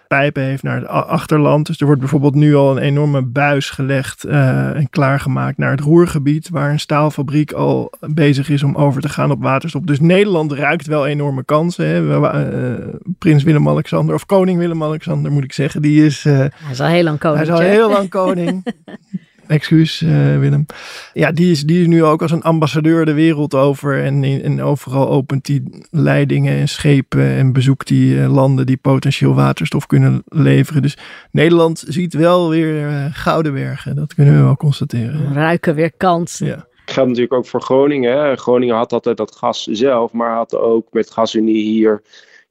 pijpen 0.08 0.44
heeft 0.44 0.64
naar 0.64 0.76
het 0.76 0.88
achterland. 0.88 1.66
Dus 1.68 1.80
er 1.80 1.86
wordt 1.86 2.02
bijvoorbeeld 2.02 2.36
nu 2.36 2.56
al 2.56 2.72
een 2.72 2.84
enorme 2.84 3.22
buis 3.22 3.70
gelegd 3.70 4.26
uh, 4.26 4.76
en 4.76 4.90
klaargemaakt 4.90 5.58
naar 5.58 5.72
het 5.72 5.80
Roergebied, 5.80 6.50
waar 6.50 6.72
een 6.72 6.80
staalfabriek 6.80 7.52
al 7.52 7.94
bezig 8.00 8.50
is 8.50 8.64
om 8.64 8.76
over 8.76 9.02
te 9.02 9.10
gaan 9.10 9.32
op 9.32 9.42
waterstof. 9.42 9.82
Dus 9.82 10.00
Nederland 10.00 10.52
ruikt 10.52 10.88
wel 10.88 11.08
enorme 11.08 11.44
kansen. 11.44 11.86
Hè. 11.88 12.02
Uh, 12.02 12.74
Prins 13.18 13.44
Willem-Alexander, 13.44 14.16
of 14.16 14.26
koning 14.26 14.60
Willem-Alexander 14.60 15.32
moet 15.32 15.44
ik 15.44 15.54
zeggen, 15.54 15.82
die 15.82 16.06
is... 16.06 16.26
Uh, 16.26 16.38
hij 16.38 16.52
is 16.72 16.82
al 16.82 16.88
heel 16.88 17.04
lang 17.04 17.20
koning. 17.20 17.46
Hij 17.46 17.56
is 17.56 17.62
al 17.62 17.68
heel 17.68 17.90
lang 17.90 18.10
koning. 18.10 18.64
Excuus, 19.48 20.02
uh, 20.02 20.40
Willem. 20.40 20.66
Ja, 21.14 21.32
die 21.32 21.52
is, 21.52 21.64
die 21.64 21.82
is 21.82 21.88
nu 21.88 22.04
ook 22.04 22.22
als 22.22 22.32
een 22.32 22.42
ambassadeur 22.42 23.06
de 23.06 23.14
wereld 23.14 23.54
over. 23.54 24.04
En, 24.04 24.24
en 24.24 24.62
overal 24.62 25.10
opent 25.10 25.46
die 25.46 25.64
leidingen 25.90 26.58
en 26.58 26.68
schepen 26.68 27.30
en 27.30 27.54
bezoekt 27.54 27.88
die 27.88 28.16
uh, 28.16 28.34
landen 28.34 28.66
die 28.66 28.78
potentieel 28.78 29.36
waterstof 29.36 29.86
kunnen 29.86 30.24
leveren. 30.26 30.82
Dus 30.82 30.98
Nederland 31.32 31.84
ziet 31.88 32.14
wel 32.14 32.50
weer 32.50 32.90
uh, 32.90 33.06
gouden 33.12 33.54
bergen. 33.54 33.96
Dat 33.96 34.14
kunnen 34.14 34.36
we 34.36 34.42
wel 34.42 34.58
constateren. 34.58 35.34
Ruiken 35.34 35.76
weer 35.76 35.92
kansen. 35.98 36.48
Ja. 36.48 36.66
Geldt 36.86 37.10
natuurlijk 37.10 37.34
ook 37.34 37.48
voor 37.48 37.62
Groningen. 37.62 38.18
Hè. 38.18 38.36
Groningen 38.36 38.76
had 38.76 38.94
altijd 38.94 39.18
dat 39.18 39.36
gas 39.36 39.64
zelf, 39.64 40.12
maar 40.12 40.36
had 40.36 40.56
ook 40.56 40.88
met 40.92 41.12
GasUnie 41.12 41.64
hier 41.64 42.02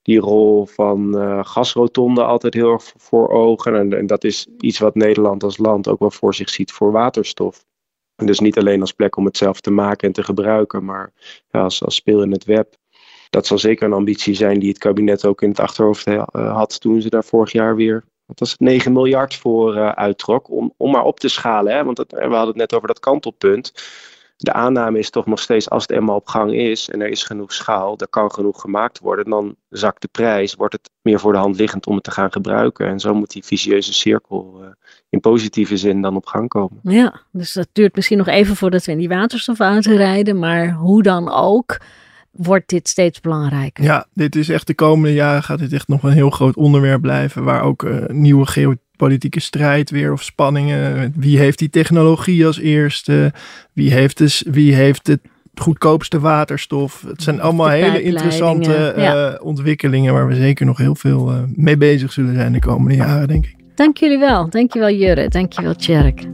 die 0.07 0.19
rol 0.19 0.66
van 0.66 1.16
uh, 1.16 1.45
gasrotonde 1.45 2.25
altijd 2.25 2.55
heel 2.55 2.73
erg 2.73 2.92
voor 2.97 3.29
ogen. 3.29 3.75
En, 3.75 3.92
en, 3.92 4.07
dat 4.07 4.25
is 4.25 4.47
iets 4.59 4.79
wat 4.79 4.95
Nederland 4.95 5.42
als 5.42 5.59
land 5.59 5.88
ook 5.88 5.99
wel 5.99 6.11
voor 6.11 6.35
zich 6.35 6.49
ziet 6.49 6.73
voor 6.73 6.92
waterstof. 6.92 7.64
En 8.16 8.27
dus 8.27 8.40
niet 8.40 8.59
alleen 8.59 8.81
als 8.81 8.92
plek 8.92 9.16
om 9.16 9.25
het 9.25 9.37
zelf 9.37 9.61
te 9.61 9.71
maken 9.71 10.07
en 10.07 10.14
te 10.14 10.23
gebruiken, 10.23 10.85
maar 10.85 11.12
ja, 11.51 11.62
als, 11.62 11.85
als 11.85 11.95
speel 11.95 12.23
in 12.23 12.33
het 12.33 12.45
web. 12.45 12.75
Dat 13.31 13.47
zal 13.47 13.59
zeker 13.59 13.87
een 13.87 13.92
ambitie 13.92 14.35
zijn 14.35 14.59
die 14.59 14.69
het 14.69 14.79
kabinet 14.79 15.25
ook 15.25 15.42
in 15.42 15.49
het 15.49 15.61
achterhoofd 15.61 16.07
eh, 16.07 16.25
had 16.33 16.81
toen 16.81 17.01
ze 17.01 17.09
daar 17.09 17.25
vorig 17.25 17.53
jaar 17.53 17.77
weer 17.77 18.05
wat 18.27 18.38
was 18.38 18.51
het, 18.51 18.61
9 18.61 18.92
miljard 18.92 19.35
voor 19.35 19.95
uittrok. 19.95 20.51
Om, 20.51 20.73
om 20.77 20.90
maar 20.90 21.05
op 21.05 21.21
te 21.21 21.29
schalen. 21.29 21.73
Hè? 21.73 21.85
Want 21.85 21.99
we 21.99 22.21
hadden 22.21 22.47
het 22.47 22.57
net 22.57 22.75
over 22.75 22.88
dat 22.88 23.01
kantelpunt 23.01 23.73
de 24.37 24.53
aanname 24.53 24.99
is 24.99 25.11
toch 25.11 25.27
nog 25.27 25.40
steeds, 25.40 25.70
als 25.70 25.83
het 25.83 25.90
eenmaal 25.90 26.16
op 26.16 26.29
gang 26.29 26.53
is 26.53 26.88
en 26.88 27.01
er 27.01 27.09
is 27.09 27.22
genoeg 27.22 27.53
schaal, 27.53 27.99
er 27.99 28.09
kan 28.09 28.33
genoeg 28.33 28.61
gemaakt 28.61 28.99
worden, 28.99 29.31
dan 29.31 29.57
zakt 29.68 30.03
de 30.03 30.09
prijs, 30.09 30.55
wordt 30.55 30.72
het 30.72 30.90
meer 31.03 31.20
voor 31.20 31.33
de 31.33 31.38
hand 31.38 31.57
liggend 31.59 31.87
om 31.87 31.94
het 31.94 32.05
te 32.05 32.11
gaan 32.11 32.33
gebruiken. 32.33 32.87
En 32.87 33.01
zo 33.01 33.14
moet 33.14 33.31
die 33.31 33.44
visieuze 33.44 33.92
cirkel 33.92 34.59
uh, 34.62 34.68
in 35.09 35.20
positieve 35.20 35.77
zin 35.77 36.03
dan 36.03 36.16
op 36.16 36.27
gang 36.27 36.49
komen. 36.49 36.79
Ja, 36.83 37.20
dus 37.33 37.53
dat 37.53 37.68
duurt 37.72 37.94
misschien 37.94 38.18
nog 38.18 38.27
even 38.27 38.57
voordat 38.57 38.85
we 38.85 38.92
in 38.92 38.99
die 38.99 39.09
waterstofauto 39.09 39.96
rijden, 39.96 40.38
maar 40.38 40.72
hoe 40.72 41.03
dan 41.03 41.31
ook 41.31 41.79
wordt 42.31 42.68
dit 42.68 42.88
steeds 42.88 43.20
belangrijker. 43.20 43.85
Ja, 43.85 44.07
dit 44.12 44.37
is 44.37 44.49
echt 44.49 44.66
de 44.66 44.75
komende 44.75 45.14
jaren 45.14 45.42
gaat 45.42 45.59
dit 45.59 45.72
echt 45.72 45.88
nog 45.88 46.03
een 46.03 46.12
heel 46.12 46.31
groot 46.31 46.57
onderwerp 46.57 47.01
blijven, 47.01 47.44
waar 47.44 47.62
ook 47.62 47.83
uh, 47.83 48.07
nieuwe 48.07 48.46
geo 48.46 48.75
politieke 48.97 49.41
strijd 49.41 49.91
weer 49.91 50.13
of 50.13 50.23
spanningen. 50.23 51.13
Wie 51.17 51.39
heeft 51.39 51.59
die 51.59 51.71
technologie 51.71 52.47
als 52.47 52.59
eerste? 52.59 53.33
Wie 53.73 53.93
heeft, 53.93 54.19
dus, 54.19 54.45
wie 54.51 54.75
heeft 54.75 55.07
het 55.07 55.21
goedkoopste 55.55 56.21
waterstof? 56.21 57.05
Het 57.07 57.23
zijn 57.23 57.41
allemaal 57.41 57.69
hele 57.69 58.03
interessante 58.03 58.95
uh, 58.97 59.47
ontwikkelingen 59.47 60.13
waar 60.13 60.29
we 60.29 60.35
zeker 60.35 60.67
nog 60.67 60.79
heel 60.79 60.95
veel 60.95 61.33
uh, 61.33 61.39
mee 61.55 61.77
bezig 61.77 62.13
zullen 62.13 62.35
zijn 62.35 62.53
de 62.53 62.61
komende 62.61 62.95
jaren, 62.95 63.29
denk 63.29 63.47
ik. 63.47 63.57
Dank 63.75 63.97
jullie 63.97 64.19
wel. 64.19 64.51
Dank 64.51 64.73
je 64.73 64.79
wel, 64.79 64.91
Jurre. 64.91 65.29
Dank 65.29 65.53
je 65.53 65.63
wel, 65.63 65.75
Tjerk. 65.75 66.25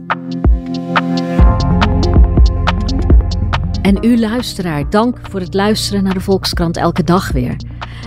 En 3.83 3.97
u 4.01 4.19
luisteraar, 4.19 4.89
dank 4.89 5.19
voor 5.29 5.39
het 5.39 5.53
luisteren 5.53 6.03
naar 6.03 6.13
de 6.13 6.19
Volkskrant 6.19 6.77
elke 6.77 7.03
dag 7.03 7.31
weer. 7.31 7.55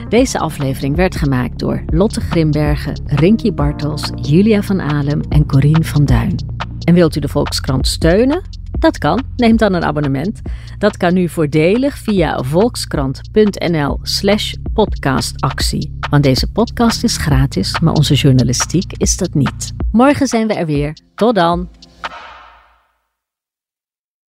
Deze 0.09 0.39
aflevering 0.39 0.97
werd 0.97 1.17
gemaakt 1.17 1.59
door 1.59 1.83
Lotte 1.87 2.21
Grimbergen, 2.21 3.01
Rinky 3.07 3.53
Bartels, 3.53 4.11
Julia 4.23 4.63
van 4.63 4.81
Alem 4.81 5.21
en 5.29 5.47
Corine 5.47 5.85
van 5.85 6.05
Duin. 6.05 6.37
En 6.85 6.95
wilt 6.95 7.17
u 7.17 7.21
de 7.21 7.29
Volkskrant 7.29 7.87
steunen? 7.87 8.43
Dat 8.79 8.99
kan. 8.99 9.23
Neem 9.37 9.57
dan 9.57 9.73
een 9.73 9.85
abonnement. 9.85 10.41
Dat 10.79 10.97
kan 10.97 11.15
nu 11.15 11.29
voordelig 11.29 11.99
via 11.99 12.43
volkskrant.nl/slash 12.43 14.55
podcastactie. 14.73 15.99
Want 16.11 16.23
deze 16.23 16.53
podcast 16.53 17.05
is 17.05 17.17
gratis, 17.17 17.81
maar 17.81 17.95
onze 17.95 18.15
journalistiek 18.15 18.93
is 18.93 19.17
dat 19.17 19.35
niet. 19.35 19.73
Morgen 19.93 20.27
zijn 20.27 20.47
we 20.47 20.55
er 20.55 20.67
weer. 20.67 20.97
Tot 21.15 21.35
dan. 21.35 21.69